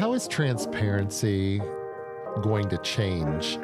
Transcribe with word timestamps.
how 0.00 0.14
is 0.14 0.26
transparency 0.26 1.60
going 2.40 2.66
to 2.70 2.78
change 2.78 3.58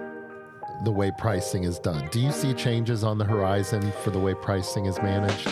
the 0.85 0.93
way 0.93 1.11
pricing 1.17 1.65
is 1.65 1.79
done? 1.79 2.07
Do 2.12 2.21
you 2.21 2.31
see 2.31 2.53
changes 2.53 3.03
on 3.03 3.17
the 3.17 3.25
horizon 3.25 3.91
for 4.04 4.11
the 4.11 4.19
way 4.19 4.35
pricing 4.35 4.85
is 4.85 4.99
managed? 4.99 5.49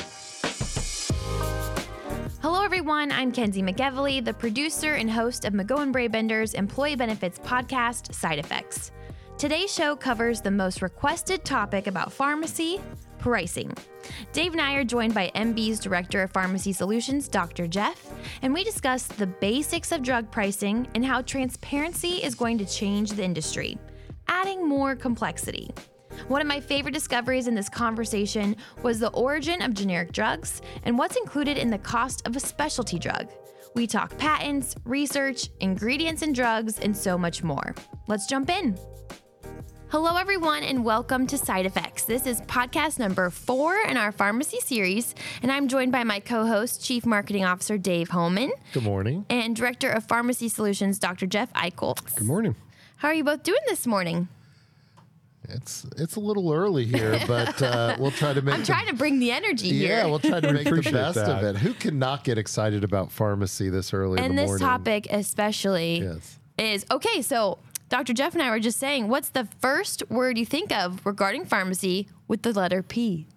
Hello, 2.43 2.63
everyone. 2.63 3.11
I'm 3.13 3.33
Kenzie 3.33 3.63
McEvily, 3.63 4.23
the 4.23 4.35
producer 4.35 4.93
and 4.93 5.11
host 5.11 5.47
of 5.47 5.55
McGohan 5.55 5.91
Brabender's 5.91 6.53
employee 6.53 6.97
benefits 6.97 7.39
podcast, 7.39 8.15
Side 8.15 8.39
Affects. 8.39 8.93
Today's 9.39 9.73
show 9.73 9.97
covers 9.97 10.43
the 10.43 10.51
most 10.51 10.83
requested 10.83 11.47
topic 11.47 11.87
about 11.87 12.13
pharmacy 12.13 12.79
pricing. 13.25 13.73
Dave 14.35 14.53
and 14.53 14.61
I 14.61 14.75
are 14.75 14.85
joined 14.85 15.15
by 15.15 15.33
MB's 15.35 15.81
Director 15.81 16.23
of 16.23 16.31
Pharmacy 16.31 16.75
Solutions, 16.75 17.27
Dr. 17.27 17.67
Jeff, 17.67 18.13
and 18.43 18.53
we 18.53 18.63
discuss 18.63 19.07
the 19.07 19.27
basics 19.27 19.93
of 19.93 20.03
drug 20.03 20.31
pricing 20.31 20.87
and 20.95 21.03
how 21.03 21.23
transparency 21.23 22.23
is 22.23 22.35
going 22.35 22.59
to 22.59 22.67
change 22.67 23.13
the 23.13 23.25
industry, 23.25 23.79
adding 24.29 24.69
more 24.69 24.95
complexity. 24.95 25.71
One 26.29 26.43
of 26.43 26.47
my 26.47 26.61
favorite 26.61 26.93
discoveries 26.93 27.49
in 27.49 27.55
this 27.55 27.71
conversation 27.71 28.57
was 28.83 29.01
the 29.01 29.09
origin 29.13 29.63
of 29.63 29.73
generic 29.73 30.13
drugs 30.13 30.61
and 30.83 30.99
what's 30.99 31.17
included 31.17 31.57
in 31.57 31.71
the 31.71 31.79
cost 31.79 32.27
of 32.27 32.37
a 32.37 32.41
specialty 32.41 32.99
drug. 32.99 33.31
We 33.75 33.87
talk 33.87 34.19
patents, 34.19 34.75
research, 34.85 35.49
ingredients 35.61 36.21
in 36.21 36.35
drugs, 36.35 36.79
and 36.79 36.95
so 36.95 37.17
much 37.17 37.43
more. 37.43 37.75
Let's 38.07 38.27
jump 38.27 38.51
in. 38.51 38.77
Hello, 39.95 40.17
everyone, 40.17 40.65
and 40.65 40.85
welcome 40.85 41.25
to 41.29 41.39
Side 41.39 41.67
Affects. 41.67 42.03
This 42.03 42.27
is 42.27 42.41
podcast 42.41 42.99
number 42.99 43.31
four 43.31 43.79
in 43.79 43.97
our 43.97 44.11
pharmacy 44.11 44.59
series, 44.59 45.15
and 45.41 45.53
I'm 45.53 45.69
joined 45.69 45.93
by 45.93 46.03
my 46.03 46.19
co 46.19 46.47
host, 46.47 46.83
Chief 46.85 47.07
Marketing 47.07 47.45
Officer 47.45 47.79
Dave 47.79 48.11
Homan, 48.11 48.51
Good 48.73 48.83
morning. 48.83 49.25
and 49.31 49.55
Director 49.55 49.89
of 49.89 50.03
Pharmacy 50.05 50.49
Solutions, 50.49 50.99
Dr. 50.99 51.27
Jeff 51.27 51.53
Eichel. 51.53 51.97
Good 52.17 52.27
morning. 52.27 52.57
How 52.97 53.07
are 53.07 53.15
you 53.15 53.23
both 53.23 53.45
doing 53.45 53.61
this 53.69 53.87
morning? 53.87 54.27
It's 55.49 55.87
it's 55.97 56.17
a 56.17 56.21
little 56.21 56.53
early 56.53 56.87
here, 56.87 57.21
but 57.29 57.63
uh, 57.63 57.95
we'll 57.97 58.11
try 58.11 58.33
to 58.33 58.43
make. 58.43 58.53
I'm 58.55 58.61
the- 58.63 58.67
trying 58.67 58.89
to 58.89 58.95
bring 58.95 59.21
the 59.21 59.31
energy 59.31 59.71
here. 59.71 59.99
Yeah, 59.99 60.07
we'll 60.07 60.19
try 60.19 60.41
to 60.41 60.53
make 60.53 60.65
the 60.65 60.71
Appreciate 60.71 60.93
best 60.93 61.19
of 61.19 61.45
it. 61.45 61.55
Who 61.59 61.73
cannot 61.73 62.25
get 62.25 62.37
excited 62.37 62.83
about 62.83 63.13
pharmacy 63.13 63.69
this 63.69 63.95
early 63.95 64.19
in 64.19 64.25
and 64.25 64.37
the 64.37 64.43
this 64.43 64.49
morning? 64.49 64.67
topic, 64.67 65.07
especially, 65.11 66.01
Yes. 66.01 66.37
is 66.59 66.85
okay. 66.91 67.23
So, 67.23 67.59
Dr. 67.89 68.13
Jeff 68.13 68.35
and 68.35 68.43
I 68.43 68.51
were 68.51 68.61
just 68.61 68.79
saying, 68.79 69.09
what's 69.09 69.29
the 69.29 69.49
first 69.61 70.03
word 70.11 70.39
you 70.39 70.47
think 70.47 70.73
of 70.73 71.05
regarding 71.05 71.45
pharmacy 71.45 72.09
with 72.27 72.43
the 72.43 72.53
letter 72.53 72.83
P? 72.83 73.29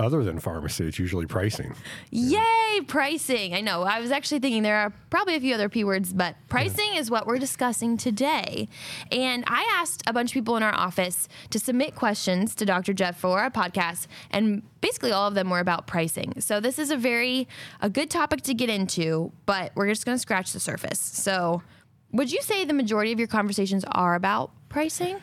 Other 0.00 0.24
than 0.24 0.38
pharmacy, 0.38 0.86
it's 0.86 0.98
usually 0.98 1.26
pricing. 1.26 1.74
Yay, 2.10 2.80
pricing. 2.86 3.54
I 3.54 3.60
know. 3.60 3.82
I 3.82 4.00
was 4.00 4.10
actually 4.10 4.38
thinking 4.38 4.62
there 4.62 4.78
are 4.78 4.94
probably 5.10 5.34
a 5.34 5.40
few 5.40 5.54
other 5.54 5.68
P 5.68 5.84
words, 5.84 6.14
but 6.14 6.36
pricing 6.48 6.94
is 6.94 7.10
what 7.10 7.26
we're 7.26 7.38
discussing 7.38 7.98
today. 7.98 8.68
And 9.12 9.44
I 9.46 9.68
asked 9.76 10.02
a 10.06 10.14
bunch 10.14 10.30
of 10.30 10.34
people 10.34 10.56
in 10.56 10.62
our 10.62 10.74
office 10.74 11.28
to 11.50 11.58
submit 11.58 11.96
questions 11.96 12.54
to 12.54 12.64
Dr. 12.64 12.94
Jeff 12.94 13.20
for 13.20 13.40
our 13.40 13.50
podcast, 13.50 14.06
and 14.30 14.62
basically 14.80 15.12
all 15.12 15.28
of 15.28 15.34
them 15.34 15.50
were 15.50 15.60
about 15.60 15.86
pricing. 15.86 16.40
So 16.40 16.60
this 16.60 16.78
is 16.78 16.90
a 16.90 16.96
very 16.96 17.46
a 17.82 17.90
good 17.90 18.08
topic 18.08 18.40
to 18.42 18.54
get 18.54 18.70
into, 18.70 19.32
but 19.44 19.72
we're 19.74 19.88
just 19.88 20.06
going 20.06 20.16
to 20.16 20.20
scratch 20.20 20.54
the 20.54 20.60
surface. 20.60 20.98
So, 20.98 21.62
would 22.12 22.32
you 22.32 22.42
say 22.42 22.64
the 22.64 22.72
majority 22.72 23.12
of 23.12 23.18
your 23.18 23.28
conversations 23.28 23.84
are 23.92 24.14
about 24.14 24.50
pricing? 24.68 25.18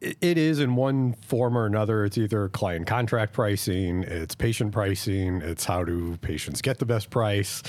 It- 0.00 0.36
is 0.36 0.58
in 0.58 0.74
one 0.74 1.12
form 1.12 1.56
or 1.56 1.64
another. 1.64 2.04
It's 2.04 2.18
either 2.18 2.48
client 2.48 2.88
contract 2.88 3.32
pricing, 3.32 4.02
it's 4.02 4.34
patient 4.34 4.72
pricing, 4.72 5.40
it's 5.42 5.64
how 5.64 5.84
do 5.84 6.16
patients 6.16 6.60
get 6.60 6.80
the 6.80 6.84
best 6.84 7.08
price, 7.10 7.62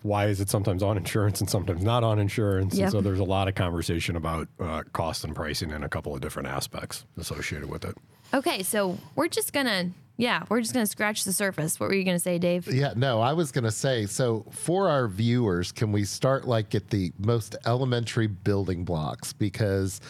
why 0.00 0.28
is 0.28 0.40
it 0.40 0.48
sometimes 0.48 0.82
on 0.82 0.96
insurance 0.96 1.40
and 1.42 1.50
sometimes 1.50 1.84
not 1.84 2.02
on 2.02 2.18
insurance. 2.18 2.74
Yeah. 2.74 2.84
And 2.84 2.92
so 2.92 3.00
there's 3.02 3.18
a 3.18 3.24
lot 3.24 3.48
of 3.48 3.54
conversation 3.54 4.16
about 4.16 4.48
uh, 4.58 4.84
cost 4.94 5.24
and 5.24 5.36
pricing 5.36 5.72
and 5.72 5.84
a 5.84 5.88
couple 5.90 6.14
of 6.14 6.22
different 6.22 6.48
aspects 6.48 7.04
associated 7.18 7.68
with 7.68 7.84
it. 7.84 7.98
Okay, 8.32 8.62
so 8.62 8.96
we're 9.14 9.28
just 9.28 9.52
going 9.52 9.66
to 9.66 9.90
yeah, 10.16 10.44
we're 10.48 10.60
just 10.60 10.72
going 10.72 10.86
to 10.86 10.90
scratch 10.90 11.24
the 11.24 11.32
surface. 11.32 11.80
What 11.80 11.88
were 11.88 11.94
you 11.94 12.04
going 12.04 12.16
to 12.16 12.22
say, 12.22 12.38
Dave? 12.38 12.72
Yeah, 12.72 12.92
no, 12.96 13.20
I 13.20 13.32
was 13.32 13.50
going 13.50 13.64
to 13.64 13.72
say 13.72 14.06
so 14.06 14.46
for 14.50 14.88
our 14.88 15.08
viewers, 15.08 15.72
can 15.72 15.90
we 15.90 16.04
start 16.04 16.46
like 16.46 16.74
at 16.74 16.90
the 16.90 17.12
most 17.18 17.56
elementary 17.66 18.28
building 18.28 18.84
blocks? 18.84 19.32
Because 19.32 20.00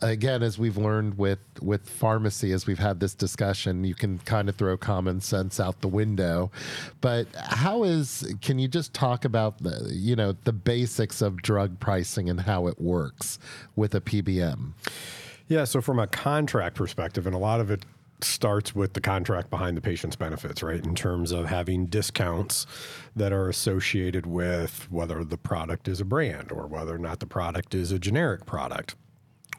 again, 0.00 0.42
as 0.42 0.58
we've 0.58 0.76
learned 0.76 1.18
with 1.18 1.40
with 1.60 1.88
pharmacy, 1.88 2.52
as 2.52 2.66
we've 2.66 2.78
had 2.78 3.00
this 3.00 3.14
discussion, 3.14 3.84
you 3.84 3.94
can 3.94 4.18
kind 4.20 4.48
of 4.48 4.56
throw 4.56 4.76
common 4.76 5.20
sense 5.20 5.60
out 5.60 5.80
the 5.80 5.88
window. 5.88 6.50
But 7.00 7.26
how 7.34 7.84
is? 7.84 8.34
Can 8.40 8.58
you 8.58 8.68
just 8.68 8.94
talk 8.94 9.24
about 9.24 9.62
the 9.62 9.90
you 9.92 10.16
know 10.16 10.32
the 10.44 10.52
basics 10.52 11.20
of 11.20 11.42
drug 11.42 11.80
pricing 11.80 12.30
and 12.30 12.40
how 12.40 12.66
it 12.66 12.80
works 12.80 13.38
with 13.76 13.94
a 13.94 14.00
PBM? 14.00 14.72
Yeah, 15.48 15.64
so 15.64 15.82
from 15.82 15.98
a 15.98 16.06
contract 16.06 16.76
perspective, 16.76 17.26
and 17.26 17.34
a 17.34 17.38
lot 17.38 17.60
of 17.60 17.70
it 17.70 17.84
starts 18.20 18.74
with 18.74 18.94
the 18.94 19.00
contract 19.00 19.50
behind 19.50 19.76
the 19.76 19.80
patient's 19.80 20.16
benefits, 20.16 20.62
right? 20.62 20.84
In 20.84 20.94
terms 20.94 21.32
of 21.32 21.46
having 21.46 21.86
discounts 21.86 22.66
that 23.14 23.32
are 23.32 23.48
associated 23.48 24.26
with 24.26 24.90
whether 24.90 25.24
the 25.24 25.38
product 25.38 25.88
is 25.88 26.00
a 26.00 26.04
brand 26.04 26.50
or 26.52 26.66
whether 26.66 26.94
or 26.94 26.98
not 26.98 27.20
the 27.20 27.26
product 27.26 27.74
is 27.74 27.92
a 27.92 27.98
generic 27.98 28.46
product. 28.46 28.94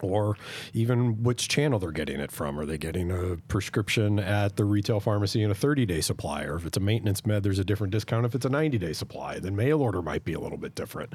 Or 0.02 0.36
even 0.74 1.24
which 1.24 1.48
channel 1.48 1.80
they're 1.80 1.92
getting 1.92 2.20
it 2.20 2.30
from. 2.30 2.60
Are 2.60 2.66
they 2.66 2.78
getting 2.78 3.12
a 3.12 3.38
prescription 3.48 4.20
at 4.20 4.58
the 4.58 4.66
retail 4.66 5.00
pharmacy 5.00 5.42
in 5.42 5.50
a 5.50 5.56
30 5.56 5.86
day 5.86 6.02
supply? 6.02 6.44
Or 6.44 6.56
if 6.56 6.66
it's 6.66 6.76
a 6.76 6.82
maintenance 6.82 7.26
med, 7.26 7.44
there's 7.44 7.60
a 7.60 7.64
different 7.64 7.92
discount. 7.92 8.26
If 8.26 8.36
it's 8.36 8.46
a 8.46 8.50
90 8.50 8.78
day 8.78 8.92
supply, 8.92 9.40
then 9.40 9.56
mail 9.56 9.82
order 9.82 10.02
might 10.02 10.26
be 10.26 10.34
a 10.34 10.40
little 10.40 10.58
bit 10.58 10.76
different. 10.76 11.14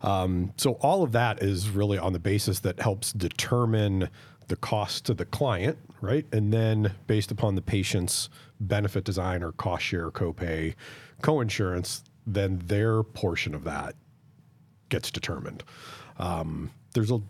Um, 0.00 0.54
so 0.56 0.72
all 0.80 1.02
of 1.02 1.12
that 1.12 1.42
is 1.42 1.68
really 1.68 1.98
on 1.98 2.14
the 2.14 2.18
basis 2.18 2.60
that 2.60 2.80
helps 2.80 3.12
determine 3.12 4.08
the 4.48 4.56
cost 4.56 5.06
to 5.06 5.14
the 5.14 5.24
client, 5.24 5.78
right? 6.00 6.26
And 6.32 6.52
then 6.52 6.92
based 7.06 7.30
upon 7.30 7.54
the 7.54 7.62
patient's 7.62 8.28
benefit 8.60 9.04
design 9.04 9.42
or 9.42 9.52
cost 9.52 9.84
share, 9.84 10.10
copay, 10.10 10.74
coinsurance, 11.22 12.02
then 12.26 12.60
their 12.66 13.02
portion 13.02 13.54
of 13.54 13.64
that 13.64 13.94
gets 14.88 15.10
determined. 15.10 15.64
Um, 16.18 16.70
there's 16.94 17.10
a 17.10 17.20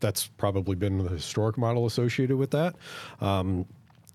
that's 0.00 0.26
probably 0.26 0.76
been 0.76 0.98
the 0.98 1.08
historic 1.08 1.56
model 1.56 1.86
associated 1.86 2.36
with 2.36 2.50
that. 2.50 2.76
Um, 3.20 3.64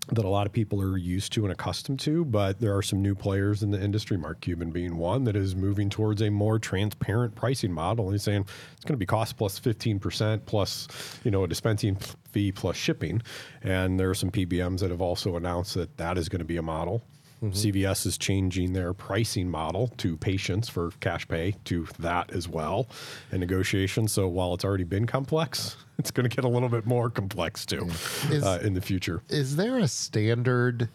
that 0.08 0.24
a 0.24 0.28
lot 0.28 0.46
of 0.46 0.52
people 0.52 0.80
are 0.82 0.96
used 0.96 1.32
to 1.32 1.44
and 1.44 1.52
accustomed 1.52 2.00
to, 2.00 2.24
but 2.24 2.58
there 2.58 2.76
are 2.76 2.82
some 2.82 3.00
new 3.00 3.14
players 3.14 3.62
in 3.62 3.70
the 3.70 3.80
industry, 3.80 4.16
Mark 4.16 4.40
Cuban 4.40 4.70
being 4.70 4.96
one, 4.96 5.24
that 5.24 5.36
is 5.36 5.54
moving 5.54 5.88
towards 5.88 6.20
a 6.20 6.30
more 6.30 6.58
transparent 6.58 7.34
pricing 7.34 7.72
model. 7.72 8.10
He's 8.10 8.22
saying 8.22 8.46
it's 8.72 8.84
going 8.84 8.94
to 8.94 8.98
be 8.98 9.06
cost 9.06 9.36
plus 9.36 9.60
15% 9.60 10.46
plus, 10.46 10.88
you 11.22 11.30
know, 11.30 11.44
a 11.44 11.48
dispensing 11.48 11.96
fee 12.32 12.50
plus 12.50 12.76
shipping. 12.76 13.22
And 13.62 14.00
there 14.00 14.10
are 14.10 14.14
some 14.14 14.30
PBMs 14.30 14.80
that 14.80 14.90
have 14.90 15.02
also 15.02 15.36
announced 15.36 15.74
that 15.74 15.96
that 15.98 16.18
is 16.18 16.28
going 16.28 16.40
to 16.40 16.44
be 16.44 16.56
a 16.56 16.62
model. 16.62 17.02
Mm-hmm. 17.42 17.52
CVS 17.52 18.04
is 18.04 18.18
changing 18.18 18.74
their 18.74 18.92
pricing 18.92 19.48
model 19.48 19.88
to 19.96 20.16
patients 20.16 20.68
for 20.68 20.90
cash 21.00 21.26
pay 21.26 21.54
to 21.64 21.86
that 21.98 22.30
as 22.32 22.46
well 22.46 22.86
in 23.32 23.40
negotiations. 23.40 24.12
So 24.12 24.28
while 24.28 24.52
it's 24.52 24.64
already 24.64 24.84
been 24.84 25.06
complex, 25.06 25.76
it's 25.98 26.10
going 26.10 26.28
to 26.28 26.34
get 26.34 26.44
a 26.44 26.48
little 26.48 26.68
bit 26.68 26.84
more 26.84 27.08
complex 27.08 27.64
too 27.64 27.82
mm. 27.82 28.30
uh, 28.30 28.34
Is- 28.34 28.44
uh, 28.44 28.60
in 28.62 28.74
the 28.74 28.80
future. 28.80 29.22
Is 29.30 29.56
there 29.56 29.78
a 29.78 29.88
standard 29.88 30.90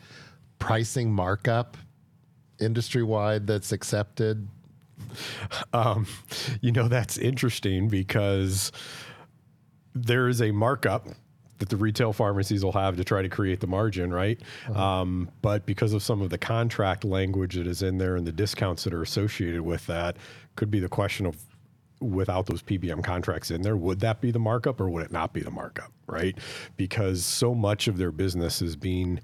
pricing 0.59 1.11
markup 1.11 1.77
industry 2.59 3.03
wide 3.03 3.47
that's 3.47 3.71
accepted? 3.71 4.47
Um, 5.73 6.05
you 6.61 6.71
know, 6.71 6.87
that's 6.87 7.17
interesting 7.17 7.87
because 7.87 8.71
there 9.93 10.27
is 10.27 10.41
a 10.41 10.51
markup 10.51 11.07
that 11.59 11.69
the 11.69 11.77
retail 11.77 12.13
pharmacies 12.13 12.63
will 12.63 12.73
have 12.73 12.97
to 12.97 13.03
try 13.03 13.21
to 13.21 13.29
create 13.29 13.59
the 13.59 13.67
margin, 13.67 14.13
right? 14.13 14.39
Um, 14.75 15.29
but 15.41 15.65
because 15.65 15.93
of 15.93 16.03
some 16.03 16.21
of 16.21 16.29
the 16.29 16.37
contract 16.37 17.03
language 17.03 17.55
that 17.55 17.67
is 17.67 17.81
in 17.81 17.97
there 17.97 18.15
and 18.17 18.27
the 18.27 18.31
discounts 18.31 18.83
that 18.83 18.93
are 18.93 19.01
associated 19.01 19.61
with 19.61 19.85
that, 19.87 20.17
could 20.55 20.71
be 20.71 20.79
the 20.79 20.89
question 20.89 21.25
of 21.25 21.37
without 22.01 22.45
those 22.45 22.61
PBM 22.61 23.03
contracts 23.03 23.51
in 23.51 23.61
there, 23.61 23.77
would 23.77 24.01
that 24.01 24.21
be 24.21 24.31
the 24.31 24.39
markup 24.39 24.81
or 24.81 24.89
would 24.89 25.03
it 25.03 25.11
not 25.11 25.33
be 25.33 25.41
the 25.41 25.51
markup, 25.51 25.91
right? 26.07 26.37
Because 26.77 27.25
so 27.25 27.55
much 27.55 27.87
of 27.87 27.97
their 27.97 28.11
business 28.11 28.61
is 28.61 28.75
being 28.75 29.19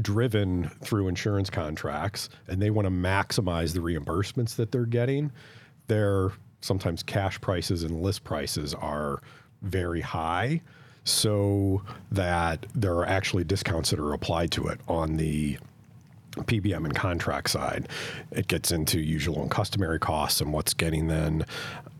driven 0.00 0.70
through 0.82 1.08
insurance 1.08 1.50
contracts 1.50 2.30
and 2.48 2.62
they 2.62 2.70
want 2.70 2.86
to 2.86 2.90
maximize 2.90 3.74
the 3.74 3.80
reimbursements 3.80 4.56
that 4.56 4.72
they're 4.72 4.86
getting, 4.86 5.30
their 5.88 6.32
sometimes 6.60 7.02
cash 7.02 7.40
prices 7.40 7.82
and 7.82 8.02
list 8.02 8.24
prices 8.24 8.74
are 8.74 9.20
very 9.62 10.00
high 10.00 10.60
so 11.04 11.82
that 12.12 12.66
there 12.74 12.94
are 12.94 13.06
actually 13.06 13.44
discounts 13.44 13.90
that 13.90 13.98
are 13.98 14.12
applied 14.12 14.50
to 14.52 14.68
it 14.68 14.80
on 14.88 15.16
the 15.16 15.58
PBM 16.36 16.84
and 16.84 16.94
contract 16.94 17.50
side. 17.50 17.88
It 18.30 18.48
gets 18.48 18.72
into 18.72 19.00
usual 19.00 19.42
and 19.42 19.50
customary 19.50 19.98
costs 19.98 20.40
and 20.40 20.52
what's 20.52 20.72
getting 20.74 21.08
then 21.08 21.44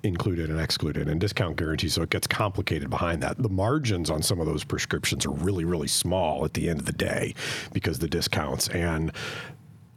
included 0.03 0.51
and 0.51 0.61
excluded 0.61 1.09
and 1.09 1.21
discount 1.21 1.57
guarantees. 1.57 1.95
So 1.95 2.03
it 2.03 2.11
gets 2.11 2.27
complicated 2.27 2.91
behind 2.91 3.23
that. 3.23 3.39
The 3.39 3.49
margins 3.49 4.11
on 4.11 4.23
some 4.23 4.41
of 4.41 4.47
those 4.47 4.65
prescriptions 4.65 5.27
are 5.27 5.31
really, 5.31 5.65
really 5.65 5.89
small 5.89 6.45
at 6.45 6.55
the 6.55 6.69
end 6.69 6.81
of 6.81 6.87
the 6.87 6.93
day 6.93 7.35
because 7.73 7.99
the 7.99 8.09
discounts 8.09 8.69
and 8.69 9.13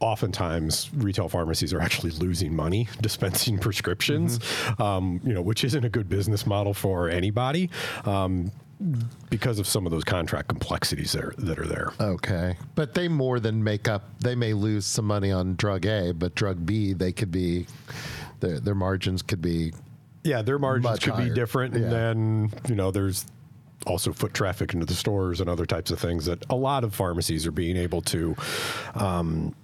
oftentimes 0.00 0.90
retail 0.94 1.28
pharmacies 1.28 1.72
are 1.72 1.80
actually 1.80 2.10
losing 2.12 2.54
money 2.54 2.88
dispensing 3.00 3.58
prescriptions, 3.58 4.38
um, 4.78 5.20
you 5.24 5.32
know, 5.32 5.42
which 5.42 5.64
isn't 5.64 5.84
a 5.84 5.88
good 5.88 6.08
business 6.08 6.46
model 6.46 6.74
for 6.74 7.08
anybody. 7.08 7.70
Um, 8.04 8.52
because 9.30 9.58
of 9.58 9.66
some 9.66 9.86
of 9.86 9.90
those 9.90 10.04
contract 10.04 10.48
complexities 10.48 11.12
that 11.12 11.24
are, 11.24 11.34
that 11.38 11.58
are 11.58 11.66
there. 11.66 11.92
Okay. 11.98 12.58
But 12.74 12.92
they 12.92 13.08
more 13.08 13.40
than 13.40 13.64
make 13.64 13.88
up, 13.88 14.02
they 14.20 14.34
may 14.34 14.52
lose 14.52 14.84
some 14.84 15.06
money 15.06 15.32
on 15.32 15.56
drug 15.56 15.86
A, 15.86 16.12
but 16.12 16.34
drug 16.34 16.66
B, 16.66 16.92
they 16.92 17.10
could 17.10 17.30
be, 17.32 17.66
their, 18.40 18.60
their 18.60 18.74
margins 18.74 19.22
could 19.22 19.40
be, 19.40 19.72
Yeah, 20.24 20.42
their 20.42 20.58
margins 20.58 20.98
could 20.98 21.14
higher. 21.14 21.26
be 21.30 21.34
different. 21.34 21.72
And 21.74 21.84
Yeah. 21.84 21.88
then, 21.90 22.52
you 22.68 22.74
know, 22.74 22.90
there's 22.90 23.24
also 23.86 24.12
foot 24.12 24.34
traffic 24.34 24.74
into 24.74 24.84
the 24.84 24.92
stores 24.94 25.40
and 25.40 25.48
other 25.48 25.64
types 25.64 25.90
of 25.90 25.98
things 25.98 26.26
that 26.26 26.44
a 26.50 26.54
lot 26.54 26.84
of 26.84 26.94
pharmacies 26.94 27.46
are 27.46 27.52
being 27.52 27.78
able 27.78 28.02
to 28.02 28.36
um, 28.94 29.54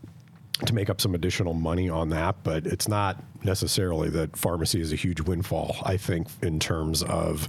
to 0.66 0.74
make 0.74 0.88
up 0.88 1.00
some 1.00 1.14
additional 1.14 1.54
money 1.54 1.88
on 1.88 2.10
that, 2.10 2.36
but 2.44 2.66
it's 2.66 2.88
not 2.88 3.22
necessarily 3.42 4.08
that 4.10 4.36
pharmacy 4.36 4.80
is 4.80 4.92
a 4.92 4.96
huge 4.96 5.20
windfall. 5.20 5.76
I 5.84 5.96
think 5.96 6.28
in 6.42 6.60
terms 6.60 7.02
of 7.02 7.48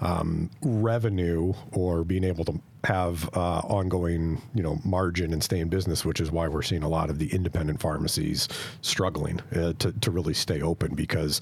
um, 0.00 0.50
revenue 0.62 1.52
or 1.72 2.04
being 2.04 2.24
able 2.24 2.44
to 2.46 2.60
have 2.84 3.28
uh, 3.36 3.58
ongoing, 3.58 4.40
you 4.54 4.62
know, 4.62 4.78
margin 4.84 5.32
and 5.32 5.42
stay 5.42 5.58
in 5.58 5.68
business, 5.68 6.04
which 6.04 6.20
is 6.20 6.30
why 6.30 6.48
we're 6.48 6.62
seeing 6.62 6.82
a 6.82 6.88
lot 6.88 7.10
of 7.10 7.18
the 7.18 7.32
independent 7.34 7.80
pharmacies 7.80 8.48
struggling 8.80 9.40
uh, 9.54 9.72
to 9.74 9.92
to 9.92 10.10
really 10.10 10.34
stay 10.34 10.62
open 10.62 10.94
because 10.94 11.40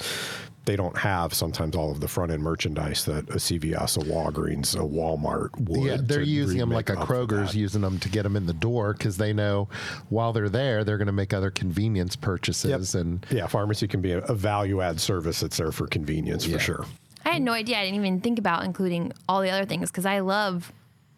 they 0.64 0.76
don't 0.76 0.96
have 0.96 1.34
sometimes 1.34 1.76
all 1.76 1.90
of 1.90 2.00
the 2.00 2.08
front 2.08 2.32
end 2.32 2.43
merchandise 2.43 3.05
that 3.05 3.28
a 3.31 3.34
CVS, 3.34 3.96
a 3.96 4.00
Walgreens, 4.05 4.75
a 4.75 4.78
Walmart 4.78 5.50
would. 5.69 5.81
yeah, 5.82 5.96
they're 6.00 6.22
using 6.22 6.58
them 6.58 6.70
like 6.70 6.88
a 6.90 6.96
Kroger's 6.96 7.55
using 7.55 7.81
them 7.82 7.99
to 7.99 8.08
get 8.08 8.22
them 8.22 8.34
in 8.37 8.46
the 8.46 8.52
door 8.55 8.93
because 8.94 9.16
they 9.16 9.32
know 9.32 9.69
while 10.08 10.32
they're 10.32 10.49
there, 10.49 10.82
they're 10.84 10.96
going 10.99 11.06
to 11.06 11.12
make 11.12 11.34
other 11.34 11.50
convenience 11.50 12.16
purchases. 12.16 12.94
And 12.94 13.25
Yeah, 13.31 13.46
pharmacy 13.46 13.87
can 13.88 14.00
be 14.00 14.12
a, 14.12 14.19
a 14.20 14.34
value 14.34 14.81
add 14.81 15.00
service 15.00 15.40
that's 15.40 15.56
there 15.58 15.72
for 15.72 15.87
convenience 15.87 16.46
Yeah. 16.46 16.56
for 16.56 16.62
sure. 16.62 16.87
I 17.26 17.31
had 17.31 17.43
no 17.43 17.52
idea. 17.52 17.78
I 17.78 17.84
didn't 17.84 17.96
even 17.96 18.20
think 18.20 18.38
about 18.38 18.64
including 18.64 19.12
all 19.28 19.40
the 19.43 19.50
other 19.50 19.64
things 19.64 19.90
because 19.90 20.06
I 20.06 20.20
love. 20.20 20.72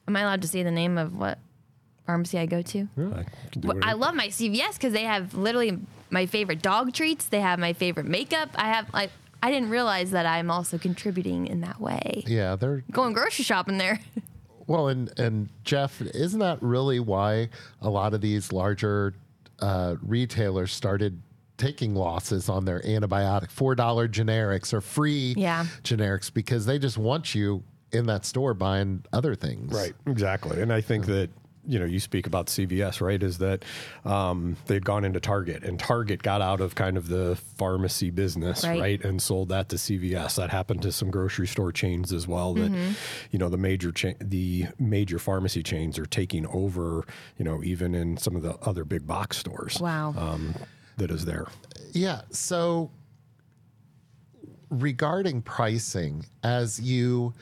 Am 0.09 0.15
I 0.17 0.21
allowed 0.21 0.43
to 0.43 0.49
say 0.49 0.63
the 0.63 0.71
name 0.71 0.99
of 0.99 1.17
what 1.17 1.39
pharmacy 2.07 2.39
I 2.39 2.47
go 2.47 2.63
to? 2.63 2.89
Well, 2.97 3.25
I 3.83 3.95
love 3.95 4.15
my 4.15 4.29
CVS 4.29 4.75
because 4.75 4.93
they 4.93 5.03
have 5.03 5.35
literally 5.35 5.79
my 6.11 6.27
favorite 6.27 6.63
dog 6.63 6.93
treats. 6.93 7.27
They 7.27 7.41
have 7.41 7.59
my 7.59 7.73
favorite 7.73 8.07
makeup. 8.07 8.51
I 8.55 8.69
have 8.73 8.93
like 8.95 9.11
I 9.43 9.51
didn't 9.51 9.71
realize 9.71 10.11
that 10.13 10.27
I'm 10.27 10.51
also 10.51 10.79
contributing 10.79 11.47
in 11.47 11.61
that 11.61 11.81
way. 11.81 12.25
yeah, 12.27 12.57
they're 12.57 12.83
Going 12.91 13.13
grocery 13.13 13.45
shopping 13.45 13.79
there. 13.79 14.01
Well, 14.69 14.89
and 14.89 15.17
and 15.17 15.49
Jeff, 15.63 16.01
isn't 16.03 16.41
that 16.41 16.61
really 16.61 16.99
why 16.99 17.51
a 17.81 17.89
lot 17.89 18.15
of 18.15 18.21
these 18.21 18.53
larger 18.53 19.15
uh, 19.61 19.95
retailers 20.03 20.73
started 20.73 21.23
taking 21.57 21.95
losses 21.95 22.49
on 22.49 22.65
their 22.65 22.81
antibiotic 22.81 23.53
four 23.53 23.77
dollar 23.77 24.09
generics 24.09 24.73
or 24.75 24.81
free 24.81 25.35
Yeah. 25.37 25.67
generics 25.85 26.35
because 26.35 26.67
they 26.67 26.81
just 26.81 26.99
want 26.99 27.33
you 27.33 27.63
in 27.93 28.07
that 28.07 28.25
store 28.25 28.55
buying 28.55 29.05
other 29.13 29.37
things. 29.37 29.73
Right, 29.73 29.95
exactly. 30.05 30.61
And 30.61 30.73
I 30.73 30.81
think 30.81 31.07
that 31.07 31.31
you 31.67 31.79
know 31.79 31.85
you 31.85 31.99
speak 32.01 32.27
about 32.27 32.47
CVS, 32.47 33.01
right? 33.01 33.23
Is 33.23 33.39
that 33.39 33.65
um, 34.05 34.57
they'd 34.67 34.85
gone 34.85 35.05
into 35.05 35.21
Target, 35.21 35.63
and 35.65 35.79
Target 35.79 36.23
got 36.23 36.41
out 36.41 36.61
of 36.61 36.75
kind 36.75 36.97
of 36.97 37.09
the 37.09 37.37
pharmacy 37.59 38.11
business, 38.11 38.65
Right. 38.65 38.81
right, 38.81 39.05
and 39.05 39.21
sold 39.21 39.49
that 39.51 39.69
to 39.71 39.77
CVS. 39.77 40.37
That 40.37 40.51
happened 40.51 40.83
to 40.83 40.93
some 40.93 41.11
grocery 41.11 41.47
store 41.47 41.73
chains 41.73 42.13
as 42.13 42.27
well. 42.29 42.55
That 42.55 42.71
you 43.31 43.39
know 43.39 43.49
the 43.49 43.59
major 43.59 43.93
cha- 43.93 44.15
the 44.21 44.67
major 44.79 45.19
pharmacy 45.19 45.63
chains 45.63 45.99
are 45.99 46.07
taking 46.07 46.47
over. 46.47 47.05
You 47.39 47.45
know, 47.45 47.63
even 47.65 47.95
in 47.95 48.17
some 48.17 48.37
of 48.37 48.43
the 48.43 48.55
other 48.63 48.85
big 48.85 49.07
box 49.07 49.37
stores. 49.39 49.81
Wow. 49.81 50.15
Um, 50.17 50.55
that 50.99 51.11
is 51.11 51.25
there. 51.25 51.47
Yeah. 51.93 52.23
So 52.31 52.91
regarding 54.71 55.43
pricing, 55.43 56.25
as 56.43 56.81
you 56.81 57.33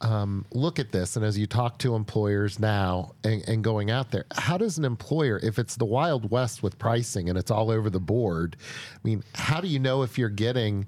um, 0.00 0.44
look 0.52 0.78
at 0.78 0.92
this 0.92 1.16
and 1.16 1.24
as 1.24 1.36
you 1.36 1.46
talk 1.46 1.78
to 1.78 1.94
employers 1.94 2.58
now 2.58 3.14
and, 3.24 3.46
and 3.48 3.64
going 3.64 3.90
out 3.90 4.10
there, 4.10 4.24
how 4.32 4.56
does 4.56 4.78
an 4.78 4.84
employer, 4.84 5.40
if 5.42 5.58
it's 5.58 5.76
the 5.76 5.84
Wild 5.84 6.30
West 6.30 6.62
with 6.62 6.78
pricing 6.78 7.28
and 7.28 7.38
it's 7.38 7.50
all 7.50 7.70
over 7.70 7.90
the 7.90 8.00
board, 8.00 8.56
I 8.94 8.98
mean, 9.02 9.24
how 9.34 9.60
do 9.60 9.68
you 9.68 9.78
know 9.78 10.02
if 10.02 10.18
you're 10.18 10.28
getting 10.28 10.86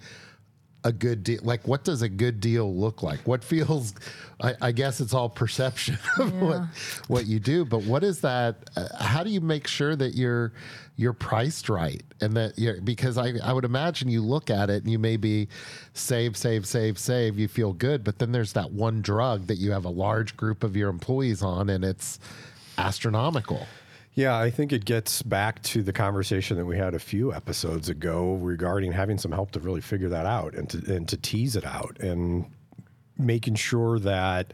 a 0.85 0.93
good 0.93 1.23
deal? 1.23 1.41
Like, 1.43 1.67
what 1.67 1.85
does 1.85 2.03
a 2.03 2.09
good 2.09 2.41
deal 2.41 2.75
look 2.75 3.03
like? 3.03 3.21
What 3.21 3.45
feels, 3.45 3.95
I, 4.41 4.55
I 4.61 4.73
guess 4.73 5.01
it's 5.01 5.15
all 5.15 5.29
perception 5.29 5.99
of 6.19 6.41
what, 6.41 6.63
what 7.09 7.27
you 7.27 7.41
do, 7.41 7.65
but 7.65 7.83
what 7.83 8.05
is 8.05 8.21
that? 8.21 8.57
Uh, 8.77 8.89
how 8.99 9.23
do 9.23 9.31
you 9.31 9.41
make 9.41 9.67
sure 9.67 9.97
that 9.97 10.15
you're, 10.15 10.53
you're 10.97 11.13
priced 11.13 11.69
right 11.69 12.03
and 12.21 12.37
that 12.37 12.59
you're, 12.59 12.81
because 12.81 13.19
I, 13.19 13.35
I 13.43 13.53
would 13.53 13.65
imagine 13.65 14.09
you 14.09 14.23
look 14.23 14.51
at 14.51 14.71
it 14.71 14.83
and 14.83 14.91
you 14.91 14.99
maybe 14.99 15.49
save, 15.95 16.37
save, 16.37 16.67
save, 16.67 16.99
save, 16.99 17.39
you 17.39 17.49
feel 17.49 17.73
good, 17.73 18.05
but 18.05 18.19
then 18.19 18.33
there's 18.33 18.53
that 18.55 18.73
one 18.73 19.03
drug 19.03 19.47
that 19.47 19.57
you 19.57 19.73
have 19.73 19.85
a 19.85 19.91
large 19.91 20.37
group 20.37 20.65
of 20.65 20.77
your 20.77 20.89
employees 20.89 21.43
on 21.43 21.71
and 21.71 21.85
it's 21.85 22.19
astronomical. 22.79 23.67
Yeah, 24.15 24.37
I 24.37 24.51
think 24.51 24.73
it 24.73 24.85
gets 24.85 25.23
back 25.23 25.63
to 25.65 25.83
the 25.83 25.93
conversation 25.93 26.57
that 26.57 26.67
we 26.67 26.77
had 26.77 26.95
a 26.95 26.99
few 26.99 27.33
episodes 27.33 27.89
ago 27.89 28.35
regarding 28.35 28.93
having 28.93 29.19
some 29.19 29.31
help 29.31 29.53
to 29.53 29.61
really 29.61 29.81
figure 29.81 30.09
that 30.09 30.27
out 30.27 30.55
and 30.55 30.69
to 30.71 30.95
and 30.95 31.09
to 31.09 31.17
tease 31.17 31.55
it 31.55 31.65
out 31.65 31.99
and 32.01 32.47
making 33.17 33.55
sure 33.55 33.99
that 34.01 34.53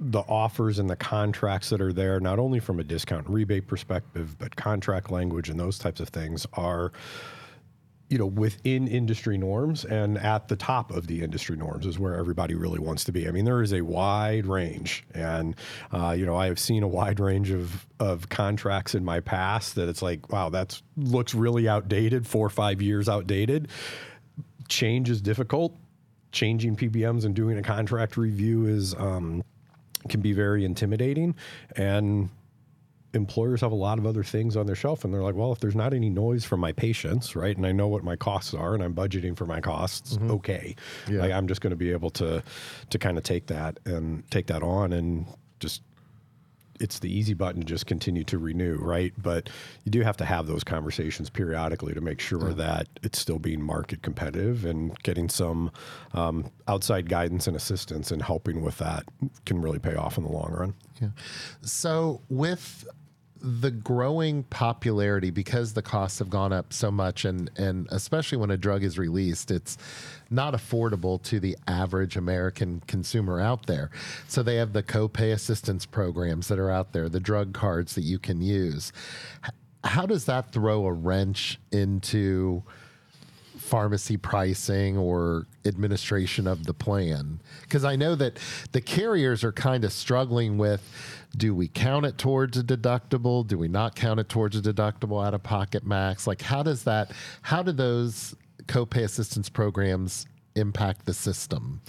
the 0.00 0.20
offers 0.20 0.78
and 0.78 0.88
the 0.88 0.96
contracts 0.96 1.70
that 1.70 1.80
are 1.80 1.92
there, 1.92 2.20
not 2.20 2.38
only 2.38 2.60
from 2.60 2.78
a 2.78 2.84
discount 2.84 3.26
and 3.26 3.34
rebate 3.34 3.66
perspective, 3.66 4.38
but 4.38 4.54
contract 4.54 5.10
language 5.10 5.48
and 5.48 5.58
those 5.58 5.76
types 5.76 5.98
of 5.98 6.08
things 6.10 6.46
are 6.52 6.92
you 8.08 8.16
know, 8.16 8.26
within 8.26 8.88
industry 8.88 9.36
norms 9.36 9.84
and 9.84 10.16
at 10.18 10.48
the 10.48 10.56
top 10.56 10.90
of 10.90 11.06
the 11.06 11.22
industry 11.22 11.56
norms 11.56 11.84
is 11.84 11.98
where 11.98 12.14
everybody 12.14 12.54
really 12.54 12.78
wants 12.78 13.04
to 13.04 13.12
be. 13.12 13.28
I 13.28 13.30
mean, 13.30 13.44
there 13.44 13.62
is 13.62 13.72
a 13.74 13.82
wide 13.82 14.46
range, 14.46 15.04
and 15.14 15.54
uh, 15.92 16.14
you 16.16 16.24
know, 16.24 16.36
I 16.36 16.46
have 16.46 16.58
seen 16.58 16.82
a 16.82 16.88
wide 16.88 17.20
range 17.20 17.50
of 17.50 17.86
of 18.00 18.28
contracts 18.28 18.94
in 18.94 19.04
my 19.04 19.20
past 19.20 19.74
that 19.74 19.88
it's 19.88 20.00
like, 20.00 20.30
wow, 20.32 20.48
that 20.50 20.80
looks 20.96 21.34
really 21.34 21.68
outdated, 21.68 22.26
four 22.26 22.46
or 22.46 22.50
five 22.50 22.80
years 22.80 23.08
outdated. 23.08 23.68
Change 24.68 25.10
is 25.10 25.20
difficult. 25.20 25.76
Changing 26.32 26.76
PBMs 26.76 27.24
and 27.24 27.34
doing 27.34 27.58
a 27.58 27.62
contract 27.62 28.16
review 28.16 28.66
is 28.66 28.94
um, 28.94 29.42
can 30.08 30.20
be 30.20 30.32
very 30.32 30.64
intimidating, 30.64 31.34
and 31.76 32.30
employers 33.18 33.60
have 33.60 33.72
a 33.72 33.76
lot 33.76 33.98
of 33.98 34.06
other 34.06 34.24
things 34.24 34.56
on 34.56 34.64
their 34.64 34.74
shelf 34.74 35.04
and 35.04 35.12
they're 35.12 35.22
like 35.22 35.34
well 35.34 35.52
if 35.52 35.60
there's 35.60 35.76
not 35.76 35.92
any 35.92 36.08
noise 36.08 36.44
from 36.44 36.60
my 36.60 36.72
patients 36.72 37.36
right 37.36 37.56
and 37.56 37.66
i 37.66 37.72
know 37.72 37.88
what 37.88 38.02
my 38.02 38.16
costs 38.16 38.54
are 38.54 38.74
and 38.74 38.82
i'm 38.82 38.94
budgeting 38.94 39.36
for 39.36 39.44
my 39.44 39.60
costs 39.60 40.18
okay. 40.22 40.74
Yeah. 41.06 41.20
like 41.20 41.32
i'm 41.32 41.46
just 41.46 41.60
going 41.60 41.72
to 41.72 41.76
be 41.76 41.92
able 41.92 42.10
to 42.10 42.42
to 42.88 42.98
kind 42.98 43.18
of 43.18 43.24
take 43.24 43.46
that 43.48 43.78
and 43.84 44.28
take 44.30 44.46
that 44.46 44.62
on 44.62 44.92
and 44.94 45.26
just 45.60 45.82
it's 46.80 46.98
the 46.98 47.12
easy 47.12 47.34
button 47.34 47.60
to 47.60 47.66
just 47.66 47.86
continue 47.86 48.24
to 48.24 48.38
renew 48.38 48.76
right? 48.76 49.12
But 49.18 49.50
you 49.84 49.90
do 49.90 50.02
have 50.02 50.16
to 50.18 50.24
have 50.24 50.46
those 50.46 50.64
conversations 50.64 51.30
periodically 51.30 51.94
to 51.94 52.00
make 52.00 52.20
sure 52.20 52.52
that 52.54 52.88
it's 53.02 53.18
still 53.18 53.38
being 53.38 53.62
market 53.62 54.02
competitive 54.02 54.64
and 54.64 54.96
getting 55.02 55.28
some 55.28 55.70
um, 56.14 56.50
outside 56.66 57.08
guidance 57.08 57.46
and 57.46 57.56
assistance 57.56 58.10
and 58.10 58.22
helping 58.22 58.62
with 58.62 58.78
that 58.78 59.04
can 59.46 59.60
really 59.60 59.78
pay 59.78 59.94
off 59.94 60.18
in 60.18 60.24
the 60.24 60.30
long 60.30 60.52
run. 60.52 60.74
Yeah. 61.00 61.08
So 61.62 62.22
with 62.28 62.86
the 63.40 63.70
growing 63.70 64.42
popularity 64.44 65.30
because 65.30 65.72
the 65.72 65.82
costs 65.82 66.18
have 66.18 66.28
gone 66.28 66.52
up 66.52 66.72
so 66.72 66.90
much 66.90 67.24
and 67.24 67.50
and 67.56 67.86
especially 67.90 68.36
when 68.36 68.50
a 68.50 68.56
drug 68.56 68.82
is 68.82 68.98
released 68.98 69.50
it's 69.50 69.78
not 70.30 70.54
affordable 70.54 71.22
to 71.22 71.40
the 71.40 71.56
average 71.66 72.16
American 72.16 72.82
consumer 72.86 73.40
out 73.40 73.66
there. 73.66 73.90
So 74.26 74.42
they 74.42 74.56
have 74.56 74.72
the 74.72 74.82
copay 74.82 75.32
assistance 75.32 75.86
programs 75.86 76.48
that 76.48 76.58
are 76.58 76.70
out 76.70 76.92
there, 76.92 77.08
the 77.08 77.20
drug 77.20 77.54
cards 77.54 77.94
that 77.94 78.02
you 78.02 78.18
can 78.18 78.40
use. 78.42 78.92
How 79.84 80.06
does 80.06 80.24
that 80.26 80.52
throw 80.52 80.86
a 80.86 80.92
wrench 80.92 81.58
into 81.70 82.62
pharmacy 83.56 84.16
pricing 84.16 84.96
or 84.96 85.46
administration 85.64 86.46
of 86.46 86.66
the 86.66 86.74
plan? 86.74 87.40
Because 87.62 87.84
I 87.84 87.96
know 87.96 88.14
that 88.14 88.38
the 88.72 88.80
carriers 88.80 89.44
are 89.44 89.52
kind 89.52 89.84
of 89.84 89.92
struggling 89.92 90.58
with 90.58 90.82
do 91.36 91.54
we 91.54 91.68
count 91.68 92.06
it 92.06 92.18
towards 92.18 92.56
a 92.56 92.62
deductible? 92.62 93.46
Do 93.46 93.58
we 93.58 93.68
not 93.68 93.94
count 93.94 94.20
it 94.20 94.28
towards 94.28 94.56
a 94.56 94.60
deductible 94.60 95.24
out 95.24 95.34
of 95.34 95.42
pocket 95.42 95.84
max? 95.86 96.26
Like, 96.26 96.42
how 96.42 96.62
does 96.62 96.84
that, 96.84 97.12
how 97.42 97.62
do 97.62 97.72
those 97.72 98.34
copay 98.66 99.04
assistance 99.04 99.48
programs 99.48 100.26
impact 100.54 101.06
the 101.06 101.14
system? 101.14 101.80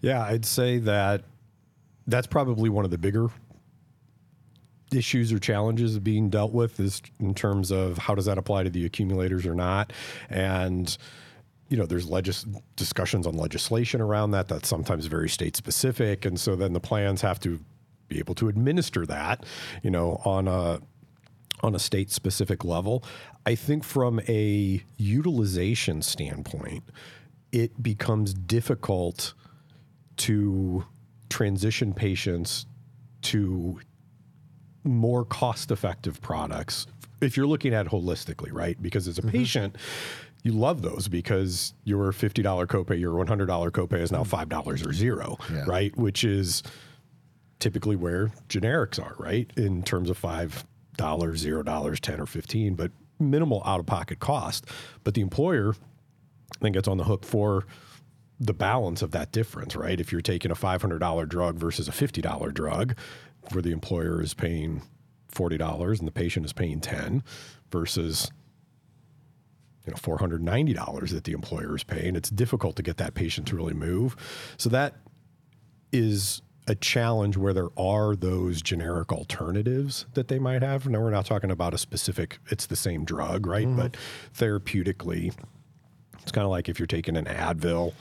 Yeah, 0.00 0.22
I'd 0.22 0.44
say 0.44 0.78
that 0.78 1.24
that's 2.06 2.26
probably 2.26 2.70
one 2.70 2.84
of 2.84 2.90
the 2.90 2.98
bigger 2.98 3.28
issues 4.92 5.32
or 5.32 5.38
challenges 5.38 5.98
being 5.98 6.30
dealt 6.30 6.52
with 6.52 6.80
is 6.80 7.02
in 7.20 7.34
terms 7.34 7.70
of 7.70 7.98
how 7.98 8.14
does 8.14 8.24
that 8.24 8.38
apply 8.38 8.62
to 8.62 8.70
the 8.70 8.86
accumulators 8.86 9.44
or 9.44 9.54
not 9.54 9.92
and 10.30 10.96
you 11.68 11.76
know 11.76 11.84
there's 11.84 12.08
legis- 12.08 12.46
discussions 12.74 13.26
on 13.26 13.36
legislation 13.36 14.00
around 14.00 14.30
that 14.30 14.48
that's 14.48 14.66
sometimes 14.66 15.04
very 15.04 15.28
state 15.28 15.54
specific 15.54 16.24
and 16.24 16.40
so 16.40 16.56
then 16.56 16.72
the 16.72 16.80
plans 16.80 17.20
have 17.20 17.38
to 17.38 17.60
be 18.08 18.18
able 18.18 18.34
to 18.34 18.48
administer 18.48 19.06
that 19.06 19.44
you 19.82 19.90
know 19.90 20.20
on 20.24 20.48
a 20.48 20.80
on 21.60 21.74
a 21.74 21.78
state 21.78 22.10
specific 22.10 22.64
level. 22.64 23.02
I 23.44 23.54
think 23.54 23.82
from 23.82 24.20
a 24.28 24.82
utilization 24.96 26.02
standpoint, 26.02 26.84
it 27.50 27.82
becomes 27.82 28.32
difficult 28.32 29.34
to 30.18 30.84
transition 31.28 31.94
patients 31.94 32.66
to 33.22 33.80
more 34.84 35.24
cost 35.24 35.70
effective 35.70 36.20
products 36.20 36.86
if 37.20 37.36
you're 37.36 37.46
looking 37.46 37.74
at 37.74 37.86
it 37.86 37.92
holistically, 37.92 38.52
right? 38.52 38.80
Because 38.80 39.08
as 39.08 39.18
a 39.18 39.22
mm-hmm. 39.22 39.30
patient, 39.30 39.76
you 40.42 40.52
love 40.52 40.82
those 40.82 41.08
because 41.08 41.74
your 41.84 42.12
$50 42.12 42.44
copay, 42.66 42.98
your 42.98 43.12
$100 43.12 43.46
copay 43.70 44.00
is 44.00 44.12
now 44.12 44.22
$5 44.22 44.86
or 44.86 44.92
zero, 44.92 45.36
Yeah. 45.52 45.64
right? 45.66 45.96
Which 45.96 46.24
is 46.24 46.62
typically 47.58 47.96
where 47.96 48.30
generics 48.48 49.02
are, 49.02 49.14
right? 49.18 49.50
In 49.56 49.82
terms 49.82 50.10
of 50.10 50.18
five 50.18 50.64
dollars, 50.96 51.40
zero 51.40 51.62
dollars, 51.62 52.00
ten 52.00 52.20
or 52.20 52.26
fifteen, 52.26 52.74
but 52.74 52.90
minimal 53.18 53.62
out 53.64 53.80
of 53.80 53.86
pocket 53.86 54.20
cost. 54.20 54.66
But 55.04 55.14
the 55.14 55.20
employer 55.20 55.74
then 56.60 56.72
gets 56.72 56.88
on 56.88 56.96
the 56.96 57.04
hook 57.04 57.24
for 57.24 57.66
the 58.40 58.54
balance 58.54 59.02
of 59.02 59.10
that 59.10 59.32
difference, 59.32 59.74
right? 59.74 60.00
If 60.00 60.12
you're 60.12 60.20
taking 60.20 60.50
a 60.50 60.54
five 60.54 60.80
hundred 60.80 61.00
dollar 61.00 61.26
drug 61.26 61.58
versus 61.58 61.88
a 61.88 61.92
fifty 61.92 62.20
dollar 62.20 62.50
drug, 62.50 62.96
where 63.52 63.62
the 63.62 63.72
employer 63.72 64.22
is 64.22 64.34
paying 64.34 64.82
forty 65.28 65.58
dollars 65.58 65.98
and 65.98 66.06
the 66.06 66.12
patient 66.12 66.46
is 66.46 66.52
paying 66.52 66.80
ten, 66.80 67.22
versus 67.70 68.30
you 69.84 69.90
know 69.90 69.96
four 69.96 70.18
hundred 70.18 70.42
ninety 70.42 70.72
dollars 70.72 71.10
that 71.10 71.24
the 71.24 71.32
employer 71.32 71.74
is 71.74 71.82
paying, 71.84 72.14
it's 72.14 72.30
difficult 72.30 72.76
to 72.76 72.82
get 72.82 72.96
that 72.98 73.14
patient 73.14 73.48
to 73.48 73.56
really 73.56 73.74
move. 73.74 74.14
So 74.56 74.68
that 74.70 74.96
is 75.92 76.42
a 76.68 76.74
challenge 76.74 77.36
where 77.36 77.54
there 77.54 77.70
are 77.76 78.14
those 78.14 78.62
generic 78.62 79.10
alternatives 79.10 80.06
that 80.14 80.28
they 80.28 80.38
might 80.38 80.62
have. 80.62 80.86
Now 80.86 81.00
we're 81.00 81.10
not 81.10 81.26
talking 81.26 81.50
about 81.50 81.74
a 81.74 81.78
specific; 81.78 82.38
it's 82.50 82.66
the 82.66 82.76
same 82.76 83.04
drug, 83.04 83.46
right? 83.46 83.66
But 83.74 83.96
therapeutically, 84.36 85.34
it's 86.22 86.30
kind 86.30 86.44
of 86.44 86.50
like 86.50 86.68
if 86.68 86.78
you're 86.78 86.86
taking 86.86 87.16
an 87.16 87.24
Advil 87.24 87.94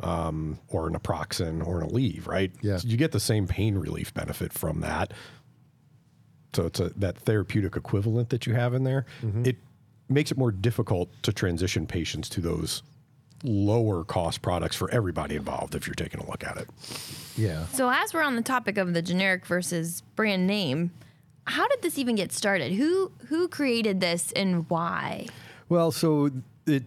um, 0.00 0.58
or 0.68 0.86
an 0.86 0.94
Naproxen 0.94 1.66
or 1.66 1.80
an 1.80 1.90
Aleve, 1.90 2.26
right? 2.26 2.52
Yeah. 2.60 2.76
So 2.76 2.88
you 2.88 2.96
get 2.96 3.12
the 3.12 3.20
same 3.20 3.46
pain 3.46 3.76
relief 3.76 4.12
benefit 4.14 4.52
from 4.52 4.80
that. 4.80 5.12
So 6.52 6.66
it's 6.66 6.80
a, 6.80 6.90
that 6.90 7.16
therapeutic 7.16 7.76
equivalent 7.76 8.28
that 8.30 8.46
you 8.46 8.54
have 8.54 8.74
in 8.74 8.84
there. 8.84 9.06
It 9.46 9.56
makes 10.08 10.30
it 10.30 10.36
more 10.36 10.50
difficult 10.50 11.10
to 11.22 11.32
transition 11.32 11.86
patients 11.86 12.28
to 12.30 12.40
those 12.40 12.82
lower 13.42 14.04
cost 14.04 14.42
products 14.42 14.76
for 14.76 14.90
everybody 14.90 15.36
involved 15.36 15.74
if 15.74 15.86
you're 15.86 15.94
taking 15.94 16.20
a 16.20 16.28
look 16.28 16.44
at 16.44 16.56
it. 16.56 16.68
Yeah. 17.36 17.66
So, 17.66 17.90
as 17.90 18.12
we're 18.12 18.22
on 18.22 18.36
the 18.36 18.42
topic 18.42 18.78
of 18.78 18.92
the 18.94 19.02
generic 19.02 19.46
versus 19.46 20.02
brand 20.16 20.46
name, 20.46 20.90
how 21.46 21.66
did 21.68 21.82
this 21.82 21.98
even 21.98 22.16
get 22.16 22.32
started? 22.32 22.72
Who 22.72 23.12
who 23.28 23.48
created 23.48 24.00
this 24.00 24.32
and 24.32 24.68
why? 24.68 25.26
Well, 25.68 25.90
so 25.90 26.30
it 26.66 26.84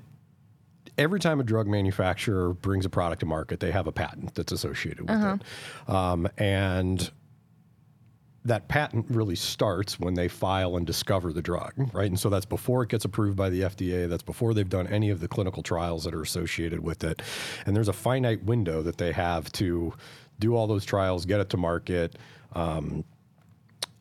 every 0.98 1.20
time 1.20 1.40
a 1.40 1.44
drug 1.44 1.68
manufacturer 1.68 2.54
brings 2.54 2.86
a 2.86 2.90
product 2.90 3.22
to 3.22 3.26
market, 3.26 3.60
they 3.60 3.72
have 3.72 3.88
a 3.88 3.92
patent 3.92 4.36
that's 4.36 4.52
associated 4.52 5.10
with 5.10 5.42
it, 5.88 5.90
um, 5.94 6.28
and 6.38 7.12
that 8.46 8.68
patent 8.68 9.06
really 9.10 9.36
starts 9.36 10.00
when 10.00 10.16
they 10.16 10.28
file 10.28 10.76
and 10.76 10.86
discover 10.86 11.32
the 11.32 11.42
drug, 11.42 11.74
right? 11.94 12.10
And 12.10 12.20
so 12.20 12.30
that's 12.30 12.46
before 12.46 12.84
it 12.84 12.90
gets 12.90 13.06
approved 13.06 13.38
by 13.38 13.50
the 13.50 13.62
FDA. 13.62 14.10
That's 14.10 14.24
before 14.24 14.54
they've 14.54 14.68
done 14.68 14.88
any 14.88 15.10
of 15.10 15.22
the 15.22 15.28
clinical 15.28 15.64
trials 15.64 16.04
that 16.04 16.14
are 16.14 16.22
associated 16.22 16.82
with 16.82 17.04
it. 17.04 17.22
And 17.66 17.76
there's 17.76 17.88
a 17.88 17.94
finite 17.94 18.44
window 18.44 18.82
that 18.82 18.98
they 18.98 19.14
have 19.14 19.52
to 19.54 19.94
do 20.40 20.56
all 20.56 20.68
those 20.68 20.84
trials, 20.84 21.26
get 21.26 21.40
it 21.40 21.50
to 21.52 21.58
market, 21.58 22.18
um, 22.54 23.06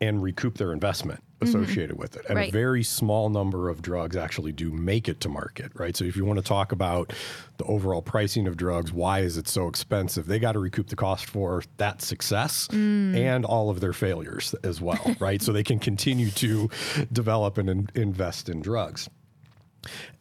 and 0.01 0.23
recoup 0.23 0.59
their 0.59 0.73
investment 0.73 1.23
Mm-hmm. 1.43 1.63
associated 1.63 1.99
with 1.99 2.17
it. 2.17 2.25
And 2.29 2.37
Right. 2.37 2.49
a 2.49 2.53
very 2.53 2.83
small 2.83 3.29
number 3.29 3.69
of 3.69 3.83
drugs 3.83 4.17
actually 4.17 4.53
do 4.53 4.71
make 4.71 5.09
it 5.09 5.21
to 5.21 5.29
market, 5.29 5.73
right? 5.75 5.97
So 5.97 6.05
if 6.05 6.17
you 6.17 6.25
want 6.25 6.39
to 6.39 6.45
talk 6.45 6.73
about 6.73 7.13
the 7.59 7.65
overall 7.65 8.03
pricing 8.03 8.47
of 8.47 8.57
drugs, 8.57 8.93
why 8.93 9.21
is 9.21 9.37
it 9.37 9.49
so 9.49 9.69
expensive? 9.69 10.27
They 10.27 10.39
got 10.39 10.53
to 10.53 10.59
recoup 10.59 10.89
the 10.89 10.97
cost 10.97 11.27
for 11.27 11.63
that 11.77 12.03
success 12.03 12.69
mm. 12.71 13.17
and 13.17 13.45
all 13.45 13.71
of 13.71 13.81
their 13.81 13.93
failures 13.93 14.55
as 14.65 14.81
well, 14.81 15.15
right? 15.21 15.43
So 15.43 15.53
they 15.53 15.65
can 15.65 15.79
continue 15.79 16.31
to 16.31 16.71
develop 17.13 17.59
and 17.59 17.69
in- 17.69 17.91
invest 17.95 18.49
in 18.49 18.61
drugs. 18.61 19.09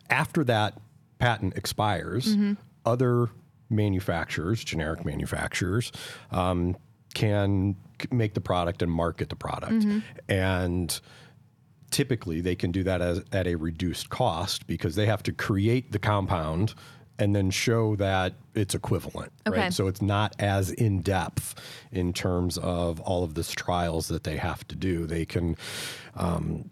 After 0.10 0.44
that 0.46 0.78
patent 1.20 1.56
expires, 1.56 2.36
mm-hmm. 2.36 2.54
other 2.86 3.30
manufacturers, 3.70 4.64
generic 4.64 5.06
manufacturers, 5.06 5.92
um, 6.32 6.76
can 7.14 7.76
make 8.12 8.34
the 8.34 8.42
product 8.42 8.82
and 8.82 8.92
market 8.92 9.30
the 9.30 9.36
product. 9.36 9.86
And 10.30 11.00
typically 11.92 12.42
they 12.42 12.56
can 12.56 12.72
do 12.72 12.84
that 12.84 13.02
as, 13.02 13.22
at 13.32 13.48
a 13.48 13.56
reduced 13.56 14.10
cost 14.10 14.66
because 14.68 14.96
they 14.96 15.06
have 15.06 15.22
to 15.24 15.32
create 15.34 15.92
the 15.92 16.00
compound 16.00 16.74
and 17.20 17.36
then 17.36 17.52
show 17.52 17.96
that 17.98 18.34
it's 18.56 18.74
equivalent, 18.74 19.32
Okay. 19.46 19.60
right? 19.60 19.74
So 19.74 19.88
it's 19.88 20.02
not 20.02 20.34
as 20.40 20.72
in 20.72 21.02
depth 21.02 21.54
in 21.92 22.14
terms 22.14 22.58
of 22.58 23.00
all 23.02 23.24
of 23.24 23.36
this 23.36 23.52
trials 23.52 24.08
that 24.08 24.24
they 24.24 24.38
have 24.38 24.66
to 24.70 24.76
do. 24.76 25.06
They 25.06 25.26
can 25.26 25.56
um, 26.16 26.70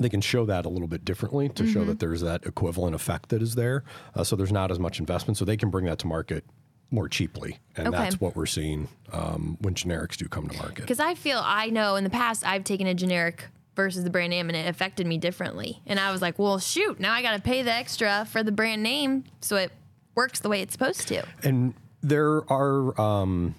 they 0.00 0.08
can 0.10 0.20
show 0.20 0.44
that 0.44 0.66
a 0.66 0.68
little 0.68 0.86
bit 0.88 1.04
differently 1.04 1.48
to 1.48 1.62
Mm-hmm. 1.62 1.72
show 1.72 1.84
that 1.86 1.98
there's 2.00 2.20
that 2.20 2.44
equivalent 2.44 2.94
effect 2.94 3.30
that 3.30 3.40
is 3.42 3.54
there. 3.54 3.82
Uh, 4.14 4.22
so 4.24 4.36
there's 4.36 4.52
not 4.52 4.70
as 4.70 4.78
much 4.78 5.00
investment, 5.00 5.36
so 5.38 5.44
they 5.44 5.56
can 5.56 5.70
bring 5.70 5.86
that 5.86 5.98
to 6.00 6.06
market 6.06 6.44
more 6.90 7.08
cheaply, 7.08 7.58
and 7.76 7.88
Okay. 7.88 7.96
that's 7.96 8.20
what 8.20 8.34
we're 8.34 8.46
seeing 8.46 8.88
um, 9.12 9.58
when 9.60 9.74
generics 9.74 10.16
do 10.16 10.26
come 10.26 10.48
to 10.48 10.56
market. 10.56 10.82
Because 10.82 11.00
I 11.00 11.14
feel 11.14 11.40
I 11.44 11.70
know 11.70 11.96
in 11.96 12.04
the 12.04 12.10
past 12.10 12.46
I've 12.46 12.64
taken 12.64 12.86
a 12.86 12.94
generic 12.94 13.48
versus 13.76 14.04
the 14.04 14.10
brand 14.10 14.30
name 14.30 14.48
and 14.48 14.56
it 14.56 14.66
affected 14.68 15.06
me 15.06 15.18
differently. 15.18 15.80
And 15.86 16.00
I 16.00 16.10
was 16.10 16.20
like, 16.20 16.38
well, 16.38 16.58
shoot, 16.58 16.98
now 16.98 17.12
I 17.12 17.22
got 17.22 17.36
to 17.36 17.42
pay 17.42 17.62
the 17.62 17.72
extra 17.72 18.26
for 18.28 18.42
the 18.42 18.50
brand 18.50 18.82
name 18.82 19.24
so 19.40 19.56
it 19.56 19.70
works 20.14 20.40
the 20.40 20.48
way 20.48 20.62
it's 20.62 20.72
supposed 20.72 21.06
to. 21.08 21.22
And 21.44 21.74
there 22.02 22.50
are 22.50 23.00
um, 23.00 23.54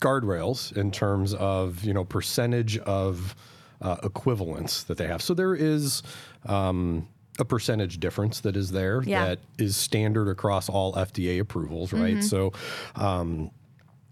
guardrails 0.00 0.76
in 0.76 0.90
terms 0.90 1.34
of 1.34 1.82
you 1.84 1.94
know 1.94 2.04
percentage 2.04 2.78
of 2.78 3.34
uh, 3.80 3.96
equivalence 4.02 4.84
that 4.84 4.98
they 4.98 5.06
have. 5.06 5.22
So 5.22 5.34
there 5.34 5.54
is 5.54 6.02
um, 6.46 7.08
a 7.38 7.44
percentage 7.44 7.98
difference 7.98 8.40
that 8.40 8.56
is 8.56 8.70
there 8.70 9.02
Yeah. 9.04 9.24
that 9.26 9.38
is 9.58 9.76
standard 9.76 10.28
across 10.28 10.68
all 10.68 10.92
FDA 10.94 11.40
approvals, 11.40 11.92
right? 11.92 12.22
So 12.22 12.52
um, 12.94 13.50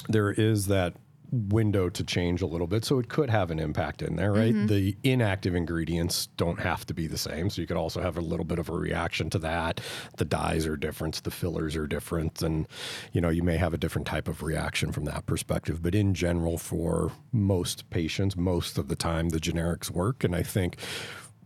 there 0.09 0.31
is 0.33 0.67
that 0.67 0.95
window 1.31 1.88
to 1.88 2.05
change 2.05 2.43
a 2.43 2.47
little 2.47 2.67
bit 2.67 2.85
so 2.85 2.99
it 2.99 3.09
could 3.09 3.31
have 3.31 3.50
an 3.50 3.59
impact 3.59 4.02
in 4.02 4.17
there 4.17 4.33
right? 4.33 4.55
The 4.67 4.95
inactive 5.02 5.55
ingredients 5.55 6.26
don't 6.37 6.61
have 6.61 6.85
to 6.87 6.93
be 6.93 7.07
the 7.07 7.17
same 7.17 7.49
so 7.49 7.62
you 7.62 7.67
could 7.67 7.79
also 7.79 8.02
have 8.02 8.19
a 8.19 8.21
little 8.21 8.45
bit 8.45 8.59
of 8.59 8.69
a 8.69 8.73
reaction 8.73 9.31
to 9.31 9.38
that. 9.38 9.81
The 10.19 10.26
dyes 10.26 10.67
are 10.67 10.76
different 10.76 11.23
the 11.25 11.31
fillers 11.31 11.75
are 11.75 11.87
different 11.87 12.43
and 12.43 12.69
you 13.12 13.23
know 13.23 13.31
you 13.31 13.43
may 13.43 13.57
have 13.57 13.73
a 13.73 13.79
different 13.79 14.07
type 14.07 14.29
of 14.29 14.43
reaction 14.43 14.93
from 14.93 15.07
that 15.07 15.25
perspective. 15.25 15.83
But 15.83 15.95
in 15.95 16.12
general 16.12 16.59
for 16.59 17.12
most 17.33 17.88
patients 17.88 18.37
most 18.37 18.76
of 18.76 18.88
the 18.88 18.97
time 18.97 19.31
the 19.31 19.38
generics 19.41 19.88
work 19.91 20.25
and 20.25 20.37
i 20.37 20.43
think 20.43 20.76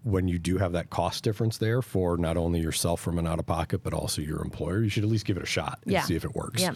when 0.07 0.29
you 0.29 0.39
do 0.39 0.57
have 0.57 0.71
that 0.71 0.89
cost 0.89 1.25
difference 1.25 1.59
there 1.59 1.83
for 1.83 2.17
not 2.17 2.37
only 2.37 2.61
yourself 2.61 3.01
from 3.01 3.19
an 3.19 3.27
out 3.27 3.41
of 3.41 3.47
pocket 3.47 3.83
but 3.83 3.93
also 3.93 4.23
your 4.23 4.41
employer 4.41 4.81
you 4.83 4.89
should 4.89 5.03
at 5.03 5.11
least 5.11 5.25
give 5.27 5.37
it 5.37 5.43
a 5.43 5.47
shot 5.47 5.81
and 5.83 5.93
Yeah. 5.93 6.03
see 6.03 6.15
if 6.15 6.25
it 6.25 6.35
works 6.35 6.63
Yeah. 6.63 6.75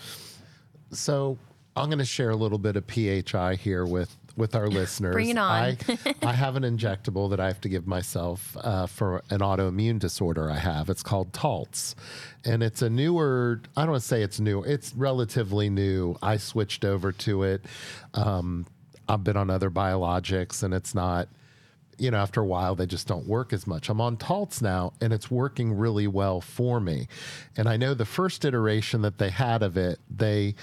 So 0.92 1.38
I'm 1.76 1.86
going 1.86 1.98
to 2.00 2.04
share 2.04 2.30
a 2.30 2.36
little 2.36 2.58
bit 2.58 2.74
of 2.76 2.84
PHI 2.88 3.54
here 3.54 3.86
with 3.86 4.16
with 4.36 4.54
our 4.54 4.68
listeners. 4.68 5.12
Bring 5.12 5.28
it 5.28 5.38
on. 5.38 5.52
I, 5.52 5.76
I 6.22 6.32
have 6.32 6.56
an 6.56 6.62
injectable 6.62 7.30
that 7.30 7.40
I 7.40 7.46
have 7.46 7.60
to 7.62 7.68
give 7.68 7.86
myself 7.86 8.56
uh, 8.60 8.86
for 8.86 9.22
an 9.30 9.40
autoimmune 9.40 9.98
disorder 9.98 10.50
I 10.50 10.56
have. 10.56 10.88
It's 10.88 11.02
called 11.02 11.32
Taltz, 11.32 11.94
and 12.44 12.62
it's 12.62 12.80
a 12.82 12.88
newer. 12.90 13.60
I 13.76 13.82
don't 13.82 13.90
want 13.92 14.02
to 14.02 14.08
say 14.08 14.22
it's 14.22 14.40
new. 14.40 14.62
It's 14.62 14.94
relatively 14.94 15.68
new. 15.68 16.16
I 16.22 16.36
switched 16.38 16.84
over 16.84 17.12
to 17.12 17.42
it. 17.42 17.64
Um, 18.14 18.66
I've 19.08 19.24
been 19.24 19.36
on 19.36 19.50
other 19.50 19.70
biologics, 19.70 20.62
and 20.62 20.72
it's 20.74 20.94
not 20.94 21.28
you 22.00 22.10
know, 22.10 22.18
after 22.18 22.40
a 22.40 22.46
while, 22.46 22.74
they 22.74 22.86
just 22.86 23.06
don't 23.06 23.26
work 23.26 23.52
as 23.52 23.66
much. 23.66 23.88
I'm 23.88 24.00
on 24.00 24.16
Taltz 24.16 24.62
now, 24.62 24.92
and 25.00 25.12
it's 25.12 25.30
working 25.30 25.72
really 25.74 26.06
well 26.06 26.40
for 26.40 26.80
me. 26.80 27.08
And 27.56 27.68
I 27.68 27.76
know 27.76 27.94
the 27.94 28.04
first 28.04 28.44
iteration 28.44 29.02
that 29.02 29.18
they 29.18 29.30
had 29.30 29.62
of 29.62 29.76
it, 29.76 29.98
they 30.10 30.54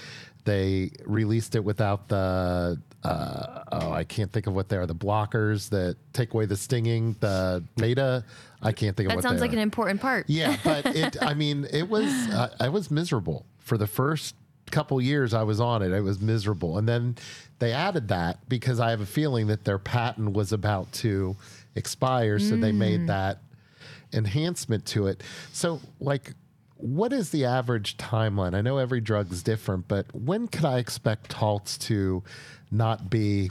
they 0.44 0.90
released 1.04 1.54
it 1.54 1.64
without 1.64 2.08
the 2.08 2.80
uh, 3.04 3.62
oh, 3.70 3.92
I 3.92 4.02
can't 4.04 4.32
think 4.32 4.46
of 4.46 4.54
what 4.54 4.68
they 4.68 4.76
are. 4.76 4.86
The 4.86 4.94
blockers 4.94 5.68
that 5.70 5.96
take 6.12 6.34
away 6.34 6.46
the 6.46 6.56
stinging, 6.56 7.14
the 7.20 7.62
beta. 7.76 8.24
I 8.60 8.72
can't 8.72 8.96
think 8.96 9.08
of 9.08 9.14
what 9.14 9.22
That 9.22 9.28
what 9.28 9.30
sounds 9.30 9.40
like 9.40 9.50
are. 9.50 9.54
an 9.54 9.60
important 9.60 10.00
part. 10.00 10.24
Yeah, 10.28 10.56
but 10.64 10.84
it. 10.86 11.16
I 11.22 11.34
mean, 11.42 11.66
it 11.70 11.88
was. 11.88 12.10
Uh, 12.10 12.54
I 12.58 12.68
was 12.68 12.90
miserable 12.90 13.46
for 13.58 13.78
the 13.78 13.86
first 13.86 14.34
couple 14.70 15.00
years 15.00 15.34
I 15.34 15.42
was 15.42 15.60
on 15.60 15.82
it. 15.82 15.92
it 15.92 16.02
was 16.02 16.20
miserable, 16.20 16.78
and 16.78 16.88
then 16.88 17.16
they 17.58 17.72
added 17.72 18.08
that 18.08 18.48
because 18.48 18.80
I 18.80 18.90
have 18.90 19.00
a 19.00 19.06
feeling 19.06 19.48
that 19.48 19.64
their 19.64 19.78
patent 19.78 20.32
was 20.32 20.52
about 20.52 20.90
to 20.94 21.36
expire, 21.74 22.38
so 22.38 22.56
they 22.56 22.72
made 22.72 23.00
mm. 23.02 23.06
that 23.08 23.38
enhancement 24.12 24.86
to 24.86 25.06
it. 25.06 25.22
So, 25.52 25.80
like. 26.00 26.32
What 26.80 27.12
is 27.12 27.30
the 27.30 27.44
average 27.44 27.96
timeline? 27.96 28.54
I 28.54 28.60
know 28.60 28.78
every 28.78 29.00
drug 29.00 29.32
is 29.32 29.42
different, 29.42 29.88
but 29.88 30.06
when 30.14 30.46
could 30.46 30.64
I 30.64 30.78
expect 30.78 31.28
Taltz 31.28 31.76
to 31.88 32.22
not 32.70 33.10
be 33.10 33.50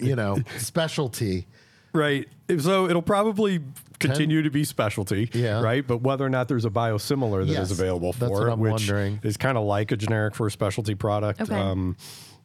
you 0.00 0.16
know, 0.16 0.38
specialty. 0.58 1.46
Right. 1.92 2.28
So 2.58 2.88
it'll 2.88 3.02
probably 3.02 3.60
continue 4.08 4.42
to 4.42 4.50
be 4.50 4.64
specialty. 4.64 5.30
Yeah. 5.32 5.60
Right. 5.60 5.86
But 5.86 5.98
whether 6.02 6.24
or 6.24 6.30
not 6.30 6.48
there's 6.48 6.64
a 6.64 6.70
biosimilar 6.70 7.44
that 7.46 7.52
is 7.52 7.70
Yes, 7.70 7.70
available 7.70 8.12
for 8.12 8.20
that's 8.20 8.32
what 8.32 8.48
it, 8.48 8.52
I'm 8.52 8.60
which 8.60 8.70
wondering. 8.72 9.20
is 9.22 9.36
kind 9.36 9.56
of 9.58 9.64
like 9.64 9.92
a 9.92 9.96
generic 9.96 10.34
for 10.34 10.46
a 10.46 10.50
specialty 10.50 10.94
product. 10.94 11.40
Okay. 11.40 11.54
Um, 11.54 11.96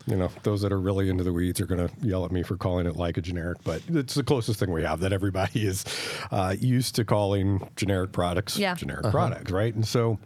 you 0.08 0.16
know, 0.16 0.32
those 0.44 0.62
that 0.62 0.72
are 0.72 0.80
really 0.80 1.10
into 1.10 1.24
the 1.24 1.32
weeds 1.34 1.60
are 1.62 1.68
going 1.68 1.86
to 1.88 1.94
yell 2.02 2.26
at 2.26 2.32
me 2.32 2.42
for 2.42 2.58
calling 2.58 2.88
it 2.88 2.96
like 2.96 3.18
a 3.18 3.22
generic, 3.22 3.58
but 3.64 3.82
it's 3.90 4.16
the 4.16 4.24
closest 4.24 4.60
thing 4.60 4.72
we 4.72 4.82
have 4.82 5.02
that 5.02 5.14
everybody 5.14 5.68
is 5.68 5.86
uh, 6.32 6.56
used 6.60 6.96
to 6.96 7.06
calling 7.06 7.68
generic 7.76 8.12
products 8.12 8.58
Yeah. 8.58 8.74
generic 8.76 9.12
products, 9.12 9.52
right? 9.52 9.74
And 9.76 9.86
so 9.86 10.18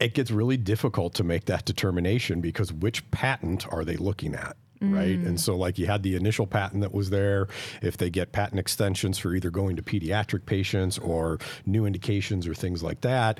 it 0.00 0.14
gets 0.14 0.30
really 0.32 0.56
difficult 0.56 1.14
to 1.14 1.24
make 1.24 1.44
that 1.44 1.64
determination 1.64 2.40
because 2.40 2.72
which 2.72 3.08
patent 3.12 3.66
are 3.72 3.84
they 3.84 3.96
looking 3.96 4.34
at? 4.34 4.56
Right. 4.82 5.18
And 5.18 5.36
mm. 5.36 5.40
so, 5.40 5.56
like, 5.56 5.78
you 5.78 5.86
had 5.86 6.02
the 6.02 6.16
initial 6.16 6.46
patent 6.46 6.80
that 6.82 6.92
was 6.92 7.10
there. 7.10 7.48
If 7.80 7.96
they 7.96 8.10
get 8.10 8.32
patent 8.32 8.58
extensions 8.58 9.18
for 9.18 9.34
either 9.34 9.50
going 9.50 9.76
to 9.76 9.82
pediatric 9.82 10.46
patients 10.46 10.98
or 10.98 11.38
new 11.66 11.86
indications 11.86 12.46
or 12.46 12.54
things 12.54 12.82
like 12.82 13.00
that. 13.02 13.38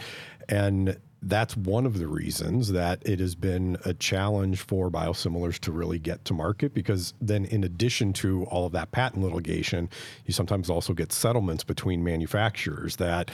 And 0.48 0.98
that's 1.22 1.56
one 1.56 1.86
of 1.86 1.98
the 1.98 2.08
reasons 2.08 2.72
that 2.72 3.00
it 3.06 3.20
has 3.20 3.34
been 3.34 3.76
a 3.84 3.94
challenge 3.94 4.60
for 4.60 4.90
biosimilars 4.90 5.58
to 5.60 5.72
really 5.72 5.98
get 5.98 6.24
to 6.24 6.34
market 6.34 6.74
because 6.74 7.14
then, 7.20 7.44
in 7.44 7.62
addition 7.62 8.12
to 8.12 8.44
all 8.44 8.66
of 8.66 8.72
that 8.72 8.90
patent 8.90 9.24
litigation, 9.24 9.88
you 10.26 10.32
sometimes 10.32 10.68
also 10.68 10.92
get 10.92 11.12
settlements 11.12 11.62
between 11.62 12.02
manufacturers 12.02 12.96
that 12.96 13.30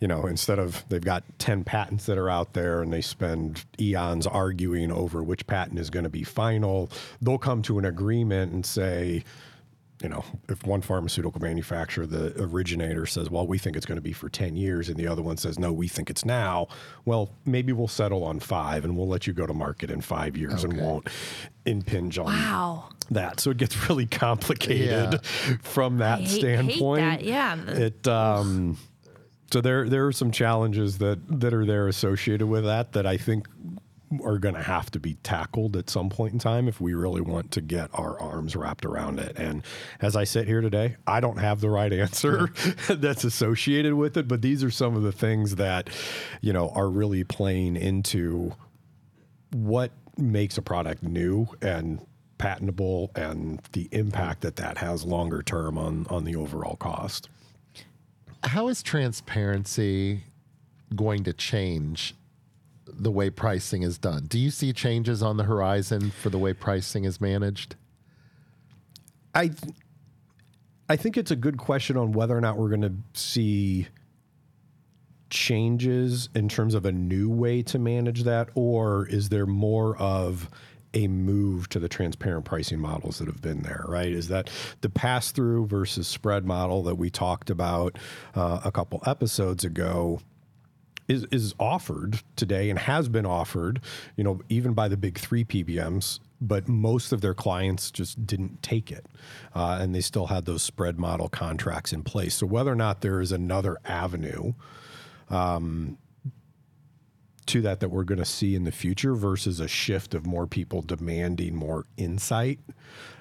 you 0.00 0.06
know, 0.08 0.26
instead 0.26 0.58
of 0.58 0.84
they've 0.88 1.00
got 1.04 1.24
10 1.38 1.64
patents 1.64 2.06
that 2.06 2.18
are 2.18 2.28
out 2.28 2.52
there 2.52 2.82
and 2.82 2.92
they 2.92 3.00
spend 3.00 3.64
eons 3.80 4.26
arguing 4.26 4.92
over 4.92 5.22
which 5.22 5.46
patent 5.46 5.78
is 5.78 5.88
going 5.90 6.04
to 6.04 6.10
be 6.10 6.22
final, 6.22 6.90
they'll 7.22 7.38
come 7.38 7.62
to 7.62 7.78
an 7.78 7.84
agreement 7.86 8.52
and 8.52 8.66
say, 8.66 9.24
you 10.02 10.10
know, 10.10 10.22
if 10.50 10.62
one 10.66 10.82
pharmaceutical 10.82 11.40
manufacturer, 11.40 12.04
the 12.04 12.34
originator 12.38 13.06
says, 13.06 13.30
well, 13.30 13.46
we 13.46 13.56
think 13.56 13.74
it's 13.74 13.86
going 13.86 13.96
to 13.96 14.02
be 14.02 14.12
for 14.12 14.28
10 14.28 14.54
years, 14.54 14.90
and 14.90 14.98
the 14.98 15.06
other 15.06 15.22
one 15.22 15.38
says, 15.38 15.58
no, 15.58 15.72
we 15.72 15.88
think 15.88 16.10
it's 16.10 16.22
now, 16.26 16.68
well, 17.06 17.30
maybe 17.46 17.72
we'll 17.72 17.88
settle 17.88 18.22
on 18.22 18.38
five 18.38 18.84
and 18.84 18.94
we'll 18.94 19.08
let 19.08 19.26
you 19.26 19.32
go 19.32 19.46
to 19.46 19.54
market 19.54 19.90
in 19.90 20.02
five 20.02 20.36
years 20.36 20.64
and 20.64 20.78
won't 20.78 21.08
impinge 21.64 22.18
on 22.18 22.26
Wow. 22.26 22.90
that. 23.10 23.40
So 23.40 23.50
it 23.52 23.56
gets 23.56 23.88
really 23.88 24.04
complicated 24.06 25.24
from 25.62 25.96
that 25.98 26.18
I 26.18 26.22
hate- 26.22 26.28
hate 26.30 26.38
standpoint. 26.40 27.00
that, 27.00 27.24
yeah. 27.24 27.56
It 27.66 28.06
um 28.06 28.76
so 29.52 29.60
there 29.60 29.88
there 29.88 30.06
are 30.06 30.12
some 30.12 30.30
challenges 30.30 30.98
that 30.98 31.18
that 31.40 31.54
are 31.54 31.64
there 31.64 31.88
associated 31.88 32.46
with 32.46 32.64
that 32.64 32.92
that 32.92 33.06
I 33.06 33.16
think 33.16 33.46
are 34.22 34.38
going 34.38 34.54
to 34.54 34.62
have 34.62 34.90
to 34.92 35.00
be 35.00 35.14
tackled 35.22 35.76
at 35.76 35.90
some 35.90 36.08
point 36.08 36.32
in 36.32 36.38
time 36.38 36.68
if 36.68 36.80
we 36.80 36.94
really 36.94 37.20
want 37.20 37.50
to 37.50 37.60
get 37.60 37.90
our 37.92 38.18
arms 38.20 38.54
wrapped 38.54 38.84
around 38.84 39.18
it. 39.18 39.36
And 39.36 39.62
as 40.00 40.14
I 40.14 40.24
sit 40.24 40.46
here 40.46 40.60
today, 40.60 40.96
I 41.06 41.20
don't 41.20 41.38
have 41.38 41.60
the 41.60 41.70
right 41.70 41.92
answer 41.92 42.52
that's 42.88 43.24
associated 43.24 43.94
with 43.94 44.16
it, 44.16 44.28
but 44.28 44.42
these 44.42 44.62
are 44.62 44.70
some 44.70 44.96
of 44.96 45.02
the 45.02 45.12
things 45.12 45.56
that, 45.56 45.90
you 46.40 46.52
know, 46.52 46.70
are 46.70 46.88
really 46.88 47.24
playing 47.24 47.76
into 47.76 48.54
what 49.52 49.90
makes 50.16 50.56
a 50.56 50.62
product 50.62 51.02
new 51.02 51.48
and 51.60 52.00
patentable 52.38 53.10
and 53.16 53.60
the 53.72 53.88
impact 53.92 54.42
that 54.42 54.56
that 54.56 54.78
has 54.78 55.04
longer 55.04 55.42
term 55.42 55.78
on 55.78 56.06
on 56.10 56.24
the 56.24 56.36
overall 56.36 56.76
cost. 56.76 57.28
How 58.46 58.68
is 58.68 58.82
transparency 58.82 60.22
going 60.94 61.24
to 61.24 61.32
change 61.32 62.14
the 62.86 63.10
way 63.10 63.28
pricing 63.28 63.82
is 63.82 63.98
done? 63.98 64.26
Do 64.26 64.38
you 64.38 64.50
see 64.50 64.72
changes 64.72 65.20
on 65.20 65.36
the 65.36 65.44
horizon 65.44 66.12
for 66.12 66.30
the 66.30 66.38
way 66.38 66.52
pricing 66.52 67.04
is 67.04 67.20
managed? 67.20 67.74
I 69.34 69.48
th- 69.48 69.74
I 70.88 70.94
think 70.94 71.16
it's 71.16 71.32
a 71.32 71.36
good 71.36 71.58
question 71.58 71.96
on 71.96 72.12
whether 72.12 72.36
or 72.36 72.40
not 72.40 72.56
we're 72.56 72.68
going 72.68 72.82
to 72.82 72.94
see 73.14 73.88
changes 75.28 76.28
in 76.36 76.48
terms 76.48 76.74
of 76.74 76.86
a 76.86 76.92
new 76.92 77.28
way 77.28 77.60
to 77.60 77.80
manage 77.80 78.22
that 78.22 78.48
or 78.54 79.08
is 79.08 79.28
there 79.28 79.46
more 79.46 79.96
of 79.96 80.48
a 80.96 81.08
move 81.08 81.68
to 81.68 81.78
the 81.78 81.90
transparent 81.90 82.46
pricing 82.46 82.80
models 82.80 83.18
that 83.18 83.26
have 83.26 83.42
been 83.42 83.62
there, 83.62 83.84
right? 83.86 84.10
Is 84.10 84.28
that 84.28 84.48
the 84.80 84.88
pass 84.88 85.30
through 85.30 85.66
versus 85.66 86.08
spread 86.08 86.46
model 86.46 86.82
that 86.84 86.94
we 86.94 87.10
talked 87.10 87.50
about 87.50 87.98
uh, 88.34 88.60
a 88.64 88.72
couple 88.72 89.02
episodes 89.06 89.62
ago? 89.62 90.20
is 91.08 91.24
is 91.30 91.54
offered 91.60 92.20
today 92.34 92.68
and 92.68 92.80
has 92.80 93.08
been 93.08 93.24
offered, 93.24 93.80
you 94.16 94.24
know, 94.24 94.40
even 94.48 94.72
by 94.72 94.88
the 94.88 94.96
big 94.96 95.16
three 95.16 95.44
PBMs. 95.44 96.18
But 96.40 96.66
most 96.66 97.12
of 97.12 97.20
their 97.20 97.32
clients 97.32 97.92
just 97.92 98.26
didn't 98.26 98.60
take 98.60 98.90
it, 98.90 99.06
uh, 99.54 99.78
and 99.80 99.94
they 99.94 100.00
still 100.00 100.26
had 100.26 100.46
those 100.46 100.64
spread 100.64 100.98
model 100.98 101.28
contracts 101.28 101.92
in 101.92 102.02
place. 102.02 102.34
So 102.34 102.46
whether 102.46 102.72
or 102.72 102.74
not 102.74 103.02
there 103.02 103.20
is 103.20 103.30
another 103.30 103.78
avenue 103.84 104.54
um, 105.30 105.96
to 107.46 107.62
that 107.62 107.80
that 107.80 107.88
we're 107.88 108.04
going 108.04 108.18
to 108.18 108.24
see 108.24 108.54
in 108.54 108.64
the 108.64 108.72
future 108.72 109.14
versus 109.14 109.60
a 109.60 109.68
shift 109.68 110.14
of 110.14 110.26
more 110.26 110.46
people 110.46 110.82
demanding 110.82 111.54
more 111.54 111.86
insight. 111.96 112.58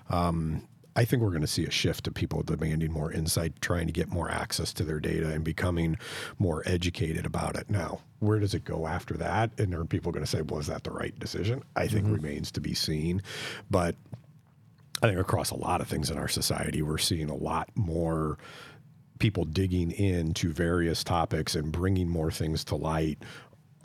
Um, 0.09 0.67
I 0.97 1.03
think 1.03 1.21
we're 1.21 1.29
going 1.29 1.41
to 1.41 1.47
see 1.47 1.65
a 1.65 1.71
shift 1.71 2.07
of 2.07 2.13
people 2.13 2.41
demanding 2.41 2.91
more 2.91 3.11
insight, 3.11 3.61
trying 3.61 3.85
to 3.87 3.91
get 3.91 4.09
more 4.09 4.31
access 4.31 4.71
to 4.73 4.83
their 4.83 5.01
data 5.01 5.29
and 5.29 5.43
becoming 5.43 5.97
more 6.39 6.63
educated 6.65 7.25
about 7.25 7.57
it. 7.57 7.69
Now, 7.69 7.99
where 8.19 8.39
does 8.39 8.53
it 8.53 8.63
go 8.63 8.87
after 8.87 9.15
that? 9.15 9.51
And 9.59 9.75
are 9.75 9.83
people 9.83 10.13
going 10.13 10.23
to 10.23 10.29
say, 10.29 10.41
was 10.41 10.67
that 10.67 10.85
the 10.85 10.91
right 10.91 11.17
decision? 11.19 11.63
I 11.75 11.87
think 11.87 12.07
remains 12.07 12.49
to 12.51 12.61
be 12.61 12.73
seen. 12.73 13.21
But 13.69 13.95
I 15.03 15.07
think 15.07 15.19
across 15.19 15.51
a 15.51 15.57
lot 15.57 15.81
of 15.81 15.87
things 15.89 16.09
in 16.09 16.17
our 16.17 16.29
society, 16.29 16.81
we're 16.81 16.97
seeing 16.97 17.29
a 17.29 17.35
lot 17.35 17.69
more 17.75 18.37
people 19.19 19.43
digging 19.43 19.91
into 19.91 20.53
various 20.53 21.03
topics 21.03 21.55
and 21.55 21.73
bringing 21.73 22.07
more 22.07 22.31
things 22.31 22.63
to 22.65 22.75
light 22.75 23.21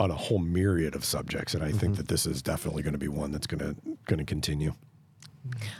on 0.00 0.10
a 0.10 0.14
whole 0.14 0.38
myriad 0.38 0.96
of 0.96 1.04
subjects. 1.04 1.54
And 1.54 1.62
I 1.62 1.68
think 1.68 1.80
mm-hmm. 1.80 1.94
that 1.94 2.08
this 2.08 2.26
is 2.26 2.42
definitely 2.42 2.82
going 2.82 2.94
to 2.94 2.98
be 2.98 3.08
one 3.08 3.30
that's 3.30 3.46
going 3.46 3.60
to 3.60 3.76
going 4.06 4.18
to 4.18 4.24
continue. 4.24 4.72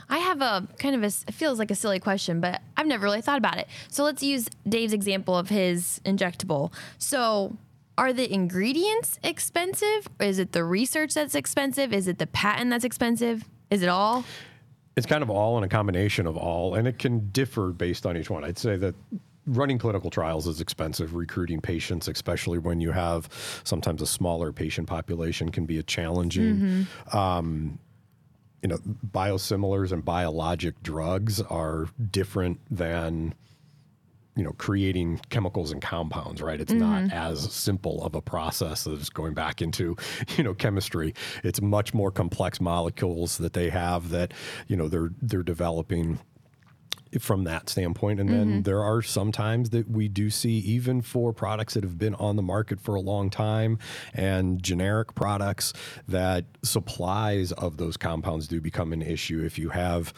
I 0.09 0.19
have 0.19 0.41
a 0.41 0.67
kind 0.79 0.95
of 0.95 1.03
a 1.03 1.07
it 1.27 1.33
feels 1.33 1.59
like 1.59 1.71
a 1.71 1.75
silly 1.75 1.99
question, 1.99 2.39
but 2.39 2.61
I've 2.77 2.87
never 2.87 3.03
really 3.03 3.21
thought 3.21 3.37
about 3.37 3.57
it. 3.57 3.67
So 3.89 4.03
let's 4.03 4.23
use 4.23 4.47
Dave's 4.67 4.93
example 4.93 5.35
of 5.35 5.49
his 5.49 5.99
injectable. 6.05 6.71
So 6.97 7.57
are 7.97 8.13
the 8.13 8.31
ingredients 8.31 9.19
expensive? 9.23 10.07
Is 10.19 10.39
it 10.39 10.53
the 10.53 10.63
research 10.63 11.13
that's 11.13 11.35
expensive? 11.35 11.93
Is 11.93 12.07
it 12.07 12.19
the 12.19 12.27
patent 12.27 12.69
that's 12.69 12.85
expensive? 12.85 13.43
Is 13.69 13.81
it 13.81 13.89
all? 13.89 14.23
It's 14.95 15.05
kind 15.05 15.23
of 15.23 15.29
all 15.29 15.57
and 15.57 15.65
a 15.65 15.69
combination 15.69 16.27
of 16.27 16.37
all, 16.37 16.75
and 16.75 16.87
it 16.87 16.99
can 16.99 17.29
differ 17.29 17.71
based 17.71 18.05
on 18.05 18.17
each 18.17 18.29
one. 18.29 18.43
I'd 18.43 18.57
say 18.57 18.75
that 18.77 18.93
running 19.45 19.77
clinical 19.77 20.09
trials 20.09 20.47
is 20.47 20.61
expensive. 20.61 21.15
Recruiting 21.15 21.61
patients, 21.61 22.07
especially 22.07 22.57
when 22.57 22.81
you 22.81 22.91
have 22.91 23.29
sometimes 23.63 24.01
a 24.01 24.07
smaller 24.07 24.51
patient 24.51 24.87
population, 24.87 25.49
can 25.49 25.65
be 25.65 25.77
a 25.77 25.83
challenging. 25.83 26.87
Um, 27.13 27.79
you 28.61 28.69
know, 28.69 28.77
biosimilars 28.77 29.91
and 29.91 30.05
biologic 30.05 30.81
drugs 30.83 31.41
are 31.41 31.87
different 32.11 32.59
than 32.69 33.33
you 34.35 34.43
know 34.43 34.53
creating 34.53 35.19
chemicals 35.29 35.73
and 35.73 35.81
compounds 35.81 36.41
right 36.41 36.61
it's 36.61 36.71
not 36.71 37.11
as 37.11 37.51
simple 37.51 38.01
of 38.03 38.15
a 38.15 38.21
process 38.21 38.87
as 38.87 39.09
going 39.09 39.33
back 39.33 39.61
into 39.61 39.95
you 40.37 40.43
know 40.43 40.53
chemistry 40.53 41.13
it's 41.43 41.61
much 41.61 41.93
more 41.93 42.11
complex 42.11 42.61
molecules 42.61 43.37
that 43.39 43.51
they 43.51 43.69
have 43.69 44.09
that 44.09 44.33
you 44.67 44.77
know 44.77 44.87
they're 44.87 45.11
they're 45.21 45.43
developing 45.43 46.17
from 47.19 47.43
that 47.43 47.69
standpoint. 47.69 48.19
And 48.19 48.29
then 48.29 48.63
there 48.63 48.83
are 48.83 49.01
some 49.01 49.31
times 49.31 49.71
that 49.71 49.89
we 49.89 50.07
do 50.07 50.29
see, 50.29 50.59
even 50.59 51.01
for 51.01 51.33
products 51.33 51.73
that 51.73 51.83
have 51.83 51.97
been 51.97 52.15
on 52.15 52.35
the 52.35 52.41
market 52.41 52.79
for 52.79 52.95
a 52.95 53.01
long 53.01 53.29
time 53.29 53.79
and 54.13 54.61
generic 54.61 55.13
products, 55.15 55.73
that 56.07 56.45
supplies 56.63 57.51
of 57.51 57.77
those 57.77 57.97
compounds 57.97 58.47
do 58.47 58.61
become 58.61 58.93
an 58.93 59.01
issue. 59.01 59.43
If 59.43 59.59
you 59.59 59.69
have, 59.69 60.13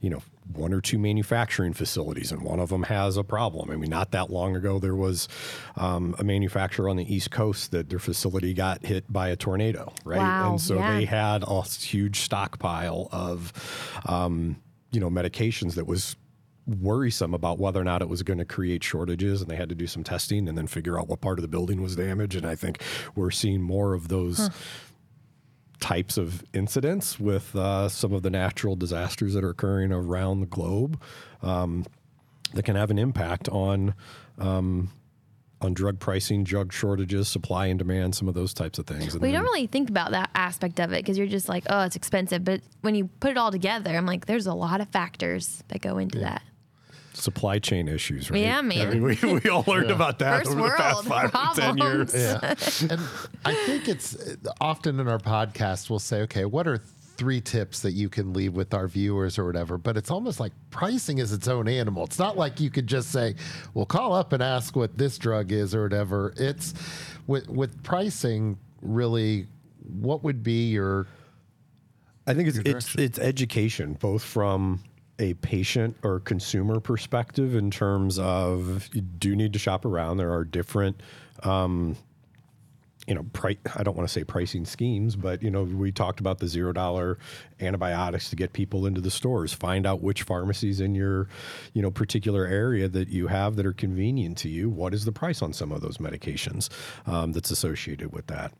you 0.00 0.10
know, 0.10 0.22
one 0.54 0.72
or 0.72 0.80
two 0.80 0.98
manufacturing 0.98 1.74
facilities 1.74 2.32
and 2.32 2.40
one 2.42 2.58
of 2.58 2.70
them 2.70 2.84
has 2.84 3.16
a 3.16 3.24
problem. 3.24 3.70
I 3.70 3.76
mean, 3.76 3.90
not 3.90 4.12
that 4.12 4.30
long 4.30 4.56
ago, 4.56 4.78
there 4.78 4.94
was 4.94 5.28
um, 5.76 6.14
a 6.18 6.24
manufacturer 6.24 6.88
on 6.88 6.96
the 6.96 7.14
East 7.14 7.30
Coast 7.30 7.70
that 7.72 7.90
their 7.90 7.98
facility 7.98 8.54
got 8.54 8.84
hit 8.84 9.12
by 9.12 9.28
a 9.28 9.36
tornado, 9.36 9.92
right? 10.04 10.18
Wow, 10.18 10.52
and 10.52 10.60
so 10.60 10.76
yeah. 10.76 10.96
they 10.96 11.04
had 11.04 11.44
a 11.46 11.62
huge 11.62 12.20
stockpile 12.20 13.08
of, 13.12 13.52
um, 14.06 14.56
you 14.90 15.00
know, 15.00 15.10
medications 15.10 15.74
that 15.74 15.86
was 15.86 16.16
worrisome 16.68 17.34
about 17.34 17.58
whether 17.58 17.80
or 17.80 17.84
not 17.84 18.02
it 18.02 18.08
was 18.08 18.22
going 18.22 18.38
to 18.38 18.44
create 18.44 18.84
shortages 18.84 19.40
and 19.40 19.50
they 19.50 19.56
had 19.56 19.68
to 19.68 19.74
do 19.74 19.86
some 19.86 20.04
testing 20.04 20.48
and 20.48 20.56
then 20.56 20.66
figure 20.66 20.98
out 21.00 21.08
what 21.08 21.20
part 21.20 21.38
of 21.38 21.42
the 21.42 21.48
building 21.48 21.80
was 21.80 21.96
damaged 21.96 22.36
and 22.36 22.46
i 22.46 22.54
think 22.54 22.82
we're 23.14 23.30
seeing 23.30 23.62
more 23.62 23.94
of 23.94 24.08
those 24.08 24.50
types 25.80 26.16
of 26.18 26.44
incidents 26.52 27.20
with 27.20 27.54
uh, 27.56 27.88
some 27.88 28.12
of 28.12 28.22
the 28.22 28.30
natural 28.30 28.76
disasters 28.76 29.34
that 29.34 29.44
are 29.44 29.50
occurring 29.50 29.92
around 29.92 30.40
the 30.40 30.46
globe 30.46 31.00
um, 31.42 31.84
that 32.52 32.64
can 32.64 32.76
have 32.76 32.90
an 32.90 32.98
impact 32.98 33.48
on 33.48 33.94
um, 34.38 34.90
on 35.60 35.74
drug 35.74 35.98
pricing, 35.98 36.44
drug 36.44 36.72
shortages, 36.72 37.28
supply 37.28 37.66
and 37.66 37.78
demand, 37.78 38.14
some 38.14 38.28
of 38.28 38.34
those 38.34 38.54
types 38.54 38.78
of 38.78 38.86
things. 38.86 39.14
And 39.14 39.22
don't 39.32 39.42
really 39.42 39.66
think 39.66 39.90
about 39.90 40.12
that 40.12 40.30
aspect 40.34 40.78
of 40.78 40.92
it 40.92 41.02
because 41.02 41.18
you're 41.18 41.26
just 41.26 41.48
like, 41.48 41.64
oh, 41.68 41.82
it's 41.82 41.96
expensive. 41.96 42.44
But 42.44 42.60
when 42.82 42.94
you 42.94 43.08
put 43.20 43.32
it 43.32 43.36
all 43.36 43.50
together, 43.50 43.90
I'm 43.90 44.06
like, 44.06 44.26
there's 44.26 44.46
a 44.46 44.54
lot 44.54 44.80
of 44.80 44.88
factors 44.90 45.64
that 45.68 45.80
go 45.80 45.98
into 45.98 46.20
that. 46.20 46.42
Supply 47.18 47.58
chain 47.58 47.88
issues, 47.88 48.30
right? 48.30 48.40
Yeah, 48.40 48.60
man. 48.60 48.88
I 48.88 48.90
mean, 48.90 49.02
we, 49.02 49.40
we 49.40 49.50
all 49.50 49.64
learned 49.66 49.90
about 49.90 50.18
that 50.20 50.44
First 50.44 50.56
over 50.56 50.68
the 50.68 50.74
past 50.76 51.08
world 51.08 51.32
five 51.32 51.54
to 51.54 51.60
ten 51.60 51.78
years. 51.78 52.14
Yeah. 52.14 52.54
and 52.90 53.00
I 53.44 53.54
think 53.54 53.88
it's 53.88 54.16
often 54.60 55.00
in 55.00 55.08
our 55.08 55.18
podcast, 55.18 55.90
we'll 55.90 55.98
say, 55.98 56.22
okay, 56.22 56.44
what 56.44 56.66
are 56.66 56.78
three 57.16 57.40
tips 57.40 57.80
that 57.80 57.92
you 57.92 58.08
can 58.08 58.32
leave 58.32 58.54
with 58.54 58.72
our 58.72 58.88
viewers 58.88 59.38
or 59.38 59.44
whatever? 59.44 59.76
But 59.76 59.96
it's 59.96 60.10
almost 60.10 60.40
like 60.40 60.52
pricing 60.70 61.18
is 61.18 61.32
its 61.32 61.48
own 61.48 61.68
animal. 61.68 62.04
It's 62.04 62.18
not 62.18 62.36
like 62.36 62.60
you 62.60 62.70
could 62.70 62.86
just 62.86 63.10
say, 63.10 63.34
well, 63.74 63.86
call 63.86 64.14
up 64.14 64.32
and 64.32 64.42
ask 64.42 64.76
what 64.76 64.96
this 64.96 65.18
drug 65.18 65.52
is 65.52 65.74
or 65.74 65.82
whatever. 65.82 66.32
It's 66.36 66.74
with, 67.26 67.48
with 67.48 67.82
pricing, 67.82 68.58
really, 68.80 69.46
what 69.80 70.22
would 70.22 70.42
be 70.42 70.68
your 70.70 71.06
I 72.28 72.34
think 72.34 72.48
it's, 72.48 72.58
it's 72.58 72.94
it's 72.96 73.18
education, 73.18 73.94
both 73.94 74.22
from 74.22 74.82
a 75.18 75.34
patient 75.34 75.96
or 76.02 76.20
consumer 76.20 76.80
perspective 76.80 77.54
in 77.54 77.70
terms 77.70 78.18
of 78.18 78.88
you 78.94 79.00
do 79.00 79.34
need 79.34 79.52
to 79.52 79.58
shop 79.58 79.84
around. 79.84 80.16
There 80.16 80.32
are 80.32 80.44
different, 80.44 81.00
um, 81.42 81.96
you 83.06 83.14
know, 83.14 83.24
pri- 83.32 83.58
I 83.74 83.82
don't 83.82 83.96
want 83.96 84.08
to 84.08 84.12
say 84.12 84.22
pricing 84.22 84.64
schemes, 84.64 85.16
but 85.16 85.42
you 85.42 85.50
know, 85.50 85.64
we 85.64 85.90
talked 85.90 86.20
about 86.20 86.38
the 86.38 86.46
zero 86.46 86.72
dollar 86.72 87.18
antibiotics 87.60 88.30
to 88.30 88.36
get 88.36 88.52
people 88.52 88.86
into 88.86 89.00
the 89.00 89.10
stores. 89.10 89.52
Find 89.52 89.86
out 89.86 90.02
which 90.02 90.22
pharmacies 90.22 90.80
in 90.80 90.94
your, 90.94 91.28
you 91.72 91.82
know, 91.82 91.90
particular 91.90 92.46
area 92.46 92.88
that 92.88 93.08
you 93.08 93.26
have 93.26 93.56
that 93.56 93.66
are 93.66 93.72
convenient 93.72 94.38
to 94.38 94.48
you. 94.48 94.68
What 94.68 94.94
is 94.94 95.04
the 95.04 95.12
price 95.12 95.42
on 95.42 95.52
some 95.52 95.72
of 95.72 95.80
those 95.80 95.98
medications 95.98 96.68
um, 97.06 97.32
that's 97.32 97.50
associated 97.50 98.12
with 98.12 98.26
that? 98.28 98.52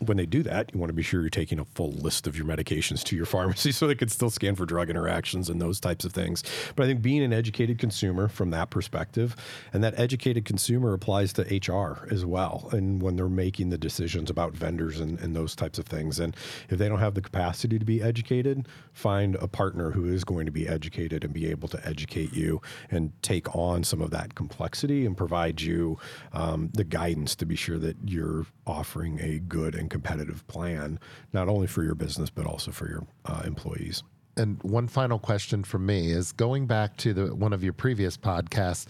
When 0.00 0.16
they 0.16 0.26
do 0.26 0.42
that, 0.42 0.70
you 0.72 0.80
want 0.80 0.90
to 0.90 0.94
be 0.94 1.02
sure 1.02 1.20
you're 1.20 1.30
taking 1.30 1.58
a 1.58 1.64
full 1.64 1.92
list 1.92 2.26
of 2.26 2.36
your 2.36 2.46
medications 2.46 3.02
to 3.04 3.16
your 3.16 3.26
pharmacy 3.36 3.72
so 3.72 3.86
they 3.86 3.94
can 3.94 4.08
still 4.08 4.30
scan 4.30 4.54
for 4.54 4.66
drug 4.66 4.90
interactions 4.90 5.48
and 5.48 5.60
those 5.60 5.80
types 5.80 6.04
of 6.04 6.12
things. 6.12 6.42
But 6.74 6.84
I 6.84 6.86
think 6.86 7.02
being 7.02 7.22
an 7.22 7.32
educated 7.32 7.78
consumer 7.78 8.28
from 8.28 8.50
that 8.50 8.70
perspective, 8.70 9.36
and 9.72 9.82
that 9.84 9.98
educated 9.98 10.44
consumer 10.44 10.92
applies 10.92 11.32
to 11.34 11.42
HR 11.42 12.08
as 12.10 12.24
well. 12.24 12.68
And 12.72 13.02
when 13.02 13.16
they're 13.16 13.28
making 13.28 13.70
the 13.70 13.78
decisions 13.78 14.30
about 14.30 14.52
vendors 14.52 15.00
and, 15.00 15.18
and 15.20 15.36
those 15.36 15.54
types 15.54 15.78
of 15.78 15.86
things. 15.86 16.18
And 16.18 16.36
if 16.68 16.78
they 16.78 16.88
don't 16.88 16.98
have 16.98 17.14
the 17.14 17.20
capacity 17.20 17.78
to 17.78 17.84
be 17.84 18.02
educated, 18.02 18.66
find 18.92 19.36
a 19.36 19.48
partner 19.48 19.90
who 19.90 20.06
is 20.06 20.24
going 20.24 20.46
to 20.46 20.52
be 20.52 20.66
educated 20.68 21.24
and 21.24 21.32
be 21.32 21.48
able 21.50 21.68
to 21.68 21.86
educate 21.86 22.32
you 22.32 22.60
and 22.90 23.12
take 23.22 23.54
on 23.54 23.84
some 23.84 24.00
of 24.00 24.10
that 24.10 24.34
complexity 24.34 25.06
and 25.06 25.16
provide 25.16 25.60
you 25.60 25.98
um, 26.32 26.70
the 26.74 26.84
guidance 26.84 27.34
to 27.36 27.46
be 27.46 27.56
sure 27.56 27.78
that 27.78 27.96
you're 28.04 28.46
offering 28.66 29.20
a 29.20 29.38
good 29.38 29.74
and 29.74 29.85
competitive 29.88 30.46
plan, 30.48 30.98
not 31.32 31.48
only 31.48 31.66
for 31.66 31.82
your 31.82 31.94
business, 31.94 32.30
but 32.30 32.46
also 32.46 32.70
for 32.70 32.88
your 32.88 33.06
uh, 33.24 33.42
employees. 33.44 34.02
and 34.36 34.62
one 34.62 34.86
final 34.86 35.18
question 35.18 35.64
from 35.64 35.86
me 35.86 36.10
is 36.10 36.32
going 36.32 36.66
back 36.66 36.96
to 36.98 37.14
the 37.14 37.34
one 37.34 37.52
of 37.54 37.64
your 37.64 37.72
previous 37.72 38.16
podcasts 38.18 38.86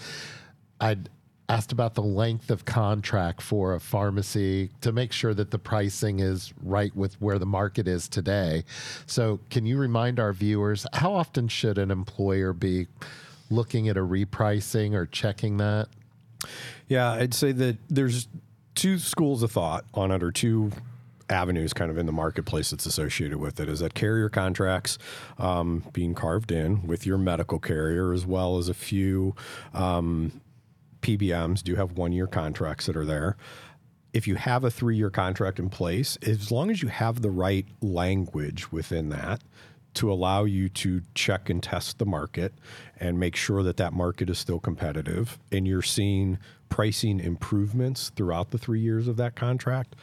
i'd 0.80 1.09
asked 1.48 1.70
about 1.70 1.94
the 1.94 2.02
length 2.02 2.50
of 2.50 2.64
contract 2.64 3.40
for 3.40 3.74
a 3.74 3.80
pharmacy 3.80 4.70
to 4.80 4.90
make 4.90 5.12
sure 5.12 5.32
that 5.32 5.52
the 5.52 5.59
pricing 5.59 6.18
is 6.18 6.52
right 6.62 6.94
with 6.96 7.14
where 7.20 7.38
the 7.38 7.46
market 7.46 7.87
is 7.87 8.09
today 8.09 8.64
so 9.06 9.38
can 9.48 9.64
you 9.64 9.78
remind 9.78 10.18
our 10.18 10.32
viewers 10.32 10.85
how 10.94 11.12
often 11.14 11.46
should 11.46 11.78
an 11.78 11.92
employer 11.92 12.52
be 12.52 12.88
looking 13.48 13.88
at 13.88 13.96
a 13.96 14.00
repricing 14.00 14.92
or 14.94 15.06
checking 15.06 15.59
that 15.59 15.87
Yeah, 16.88 17.12
I'd 17.12 17.35
say 17.35 17.52
that 17.52 17.78
there's 17.88 18.28
two 18.77 18.99
schools 18.99 19.43
of 19.43 19.51
thought 19.51 19.85
on 19.95 20.12
it, 20.12 20.23
or 20.23 20.31
two 20.31 20.71
avenues 21.29 21.73
kind 21.73 21.91
of 21.91 21.99
in 21.99 22.07
the 22.07 22.12
marketplace 22.12 22.71
that's 22.71 22.87
associated 22.87 23.39
with 23.39 23.59
it 23.59 23.69
is 23.69 23.81
that 23.81 23.95
carrier 23.95 24.29
contracts 24.29 24.97
um, 25.39 25.83
being 25.93 26.15
carved 26.15 26.53
in 26.53 26.87
with 26.87 27.05
your 27.05 27.19
medical 27.19 27.59
carrier 27.59 28.12
as 28.12 28.25
well 28.25 28.59
as 28.59 28.69
a 28.69 28.75
few 28.75 29.35
um, 29.75 30.41
PBMs 31.03 31.62
do 31.62 31.75
have 31.75 31.93
one 31.93 32.12
year 32.12 32.27
contracts 32.27 32.87
that 32.87 32.97
are 32.97 33.05
there. 33.05 33.37
If 34.12 34.27
you 34.27 34.37
have 34.37 34.65
a 34.65 34.71
three 34.71 34.97
year 34.97 35.11
contract 35.11 35.59
in 35.59 35.69
place, 35.69 36.17
as 36.23 36.51
long 36.51 36.71
as 36.71 36.81
you 36.81 36.89
have 36.89 37.23
the 37.23 37.31
right 37.31 37.67
language 37.81 38.71
within 38.73 39.09
that 39.11 39.43
to 39.95 40.12
allow 40.12 40.45
you 40.45 40.69
to 40.69 41.03
check 41.15 41.49
and 41.49 41.62
test 41.62 41.99
the 41.99 42.07
market 42.07 42.53
and 43.01 43.19
make 43.19 43.35
sure 43.35 43.62
that 43.62 43.79
that 43.79 43.93
market 43.93 44.29
is 44.31 44.39
still 44.39 44.61
competitive 44.61 45.39
and 45.51 45.67
you're 45.67 45.83
seeing 45.83 46.39
pricing 46.68 47.20
improvements 47.20 48.11
throughout 48.16 48.50
the 48.50 48.59
three 48.59 48.81
years 48.81 49.09
of 49.09 49.16
that 49.16 49.35
contract, 49.37 49.96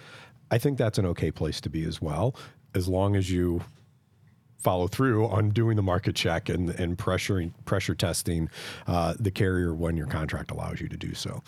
I 0.51 0.57
think 0.57 0.77
that's 0.77 0.97
an 0.97 1.05
okay 1.07 1.31
place 1.31 1.59
to 1.61 1.69
be 1.69 1.83
as 1.85 2.01
well, 2.01 2.35
as 2.75 2.87
long 2.87 3.15
as 3.15 3.31
you 3.31 3.61
follow 4.57 4.87
through 4.87 5.27
on 5.27 5.49
doing 5.49 5.75
the 5.75 5.83
market 5.83 6.15
check 6.15 6.47
and, 6.47 6.69
and 6.71 6.97
pressuring 6.97 7.51
pressure 7.65 7.93
testing 7.93 8.49
uh, 8.87 9.13
the 9.19 9.29
carrier 9.29 9.73
when 9.73 9.97
your 9.97 10.07
contract 10.07 10.51
allows 10.51 10.79
you 10.79 10.87
to 10.87 10.97
do 10.97 11.13
so. 11.13 11.43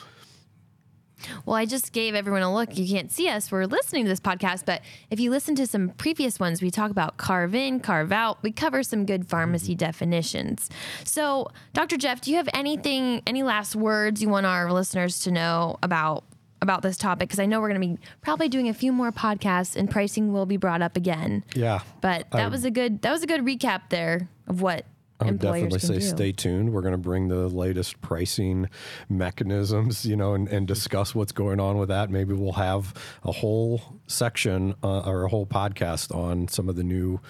Well, 1.46 1.56
I 1.56 1.66
just 1.66 1.94
gave 1.94 2.16
everyone 2.16 2.42
a 2.42 2.54
look. 2.54 2.78
You 2.78 2.88
can't 2.88 3.12
see 3.12 3.30
us. 3.30 3.52
We're 3.52 3.66
listening 3.66 4.06
to 4.06 4.10
this 4.10 4.20
podcast, 4.20 4.66
but 4.66 4.82
if 5.10 5.20
you 5.20 5.32
listen 5.32 5.56
to 5.56 5.68
some 5.68 5.90
previous 5.90 6.40
ones, 6.40 6.62
we 6.62 6.72
talk 6.72 6.92
about 6.92 7.18
carve 7.18 7.56
in, 7.56 7.80
carve 7.80 8.12
out. 8.12 8.42
We 8.44 8.52
cover 8.52 8.84
some 8.84 9.06
good 9.06 9.28
pharmacy 9.28 9.74
mm-hmm. 9.74 9.80
definitions. 9.80 10.70
So, 11.04 11.50
Dr. 11.74 11.98
Jeff, 11.98 12.22
do 12.22 12.32
you 12.32 12.38
have 12.38 12.50
anything, 12.54 13.22
any 13.28 13.44
last 13.44 13.76
words 13.76 14.22
you 14.22 14.30
want 14.30 14.46
our 14.46 14.72
listeners 14.72 15.20
to 15.22 15.32
know 15.32 15.78
about 15.84 16.24
about 16.62 16.82
this 16.82 16.98
topic? 16.98 17.30
Because 17.30 17.40
I 17.40 17.46
know 17.46 17.62
we're 17.62 17.70
going 17.70 17.82
to 17.82 17.88
be 17.88 18.08
probably 18.22 18.50
doing 18.50 18.70
a 18.70 18.74
few 18.74 18.92
more 18.92 19.12
podcasts, 19.12 19.76
and 19.76 19.90
pricing 19.90 20.34
will 20.34 20.46
be 20.46 20.58
brought 20.58 20.82
up 20.82 20.98
again. 20.98 21.44
Yeah. 21.54 21.82
But 22.02 22.32
that 22.32 22.46
I- 22.46 22.48
was 22.48 22.66
a 22.66 22.72
good 22.72 23.02
that 23.02 23.12
was 23.12 23.24
a 23.24 23.28
good 23.28 23.42
recap 23.42 23.90
there 23.90 24.30
of 24.48 24.62
what 24.62 24.86
I 25.20 25.26
would 25.26 25.40
definitely 25.40 25.80
say 25.80 25.96
do. 25.96 26.02
stay 26.02 26.32
tuned. 26.34 26.74
We're 26.74 26.82
going 26.82 26.92
to 26.94 26.98
bring 26.98 27.30
the 27.30 27.48
latest 27.48 28.02
pricing 28.02 28.70
mechanisms, 29.08 30.06
you 30.06 30.16
know, 30.16 30.34
and, 30.34 30.48
and 30.50 30.68
discuss 30.68 31.16
what's 31.16 31.32
going 31.32 31.60
on 31.60 31.78
with 31.78 31.90
that. 31.90 32.10
Maybe 32.10 32.34
we'll 32.34 32.54
have 32.54 32.94
a 33.24 33.32
whole 33.32 33.82
section 34.08 34.76
uh, 34.84 35.02
or 35.02 35.24
a 35.24 35.30
whole 35.30 35.46
podcast 35.46 36.14
on 36.14 36.50
some 36.50 36.68
of 36.68 36.76
the 36.76 36.84
new, 36.84 37.22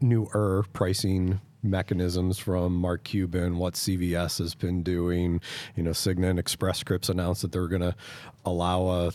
newer 0.00 0.64
pricing 0.74 1.40
mechanisms 1.62 2.38
from 2.38 2.74
Mark 2.74 3.04
Cuban, 3.04 3.56
what 3.56 3.74
CVS 3.74 4.38
has 4.38 4.54
been 4.54 4.82
doing. 4.82 5.40
You 5.74 5.84
know, 5.84 5.90
Cigna 5.90 6.28
and 6.28 6.38
Express 6.38 6.78
Scripts 6.78 7.08
announced 7.08 7.42
that 7.42 7.52
they're 7.52 7.68
going 7.68 7.82
to 7.82 7.94
allow 8.44 8.88
a 8.88 9.12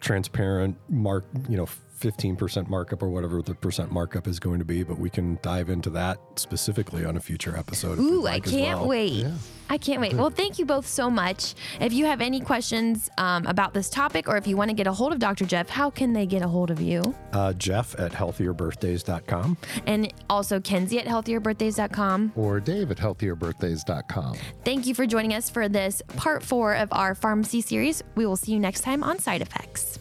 transparent 0.00 0.76
mark, 0.88 1.24
you 1.48 1.56
know, 1.56 1.66
15% 2.00 2.68
markup 2.68 3.02
or 3.02 3.08
whatever 3.10 3.42
the 3.42 3.54
percent 3.54 3.92
markup 3.92 4.26
is 4.26 4.38
going 4.40 4.58
to 4.58 4.64
be, 4.64 4.82
but 4.82 4.98
we 4.98 5.10
can 5.10 5.38
dive 5.42 5.68
into 5.68 5.90
that 5.90 6.18
specifically 6.36 7.04
on 7.04 7.16
a 7.16 7.20
future 7.20 7.56
episode. 7.56 7.98
Ooh, 7.98 8.20
I 8.26 8.32
like 8.32 8.46
as 8.46 8.52
can't 8.52 8.80
well. 8.80 8.88
wait. 8.88 9.26
I 9.70 9.78
can't 9.78 10.00
wait. 10.00 10.12
Well, 10.14 10.30
thank 10.30 10.58
you 10.58 10.66
both 10.66 10.86
so 10.86 11.08
much. 11.08 11.54
If 11.80 11.92
you 11.92 12.04
have 12.04 12.20
any 12.20 12.40
questions 12.40 13.08
um, 13.16 13.46
about 13.46 13.72
this 13.72 13.88
topic 13.88 14.28
or 14.28 14.36
if 14.36 14.46
you 14.46 14.56
want 14.56 14.68
to 14.68 14.74
get 14.74 14.86
a 14.86 14.92
hold 14.92 15.12
of 15.12 15.18
Dr. 15.18 15.46
Jeff, 15.46 15.70
how 15.70 15.88
can 15.88 16.12
they 16.12 16.26
get 16.26 16.42
a 16.42 16.48
hold 16.48 16.70
of 16.70 16.80
you? 16.80 17.14
Uh, 17.32 17.52
Jeff 17.54 17.98
at 17.98 18.12
healthierbirthdays.com. 18.12 19.56
And 19.86 20.12
also 20.28 20.60
Kenzie 20.60 20.98
at 20.98 21.06
healthierbirthdays.com. 21.06 22.32
or 22.36 22.60
dave 22.60 22.90
at 22.90 22.98
healthierbirthdays.com 22.98 24.36
Thank 24.64 24.86
you 24.86 24.94
for 24.94 25.06
joining 25.06 25.34
us 25.34 25.48
for 25.48 25.68
this 25.68 26.02
part 26.16 26.42
four 26.42 26.74
of 26.74 26.88
our 26.92 27.14
pharmacy 27.14 27.60
series. 27.60 28.02
We 28.14 28.26
will 28.26 28.36
see 28.36 28.52
you 28.52 28.58
next 28.58 28.80
time 28.80 29.02
on 29.02 29.18
Side 29.18 29.42
Affects. 29.42 29.98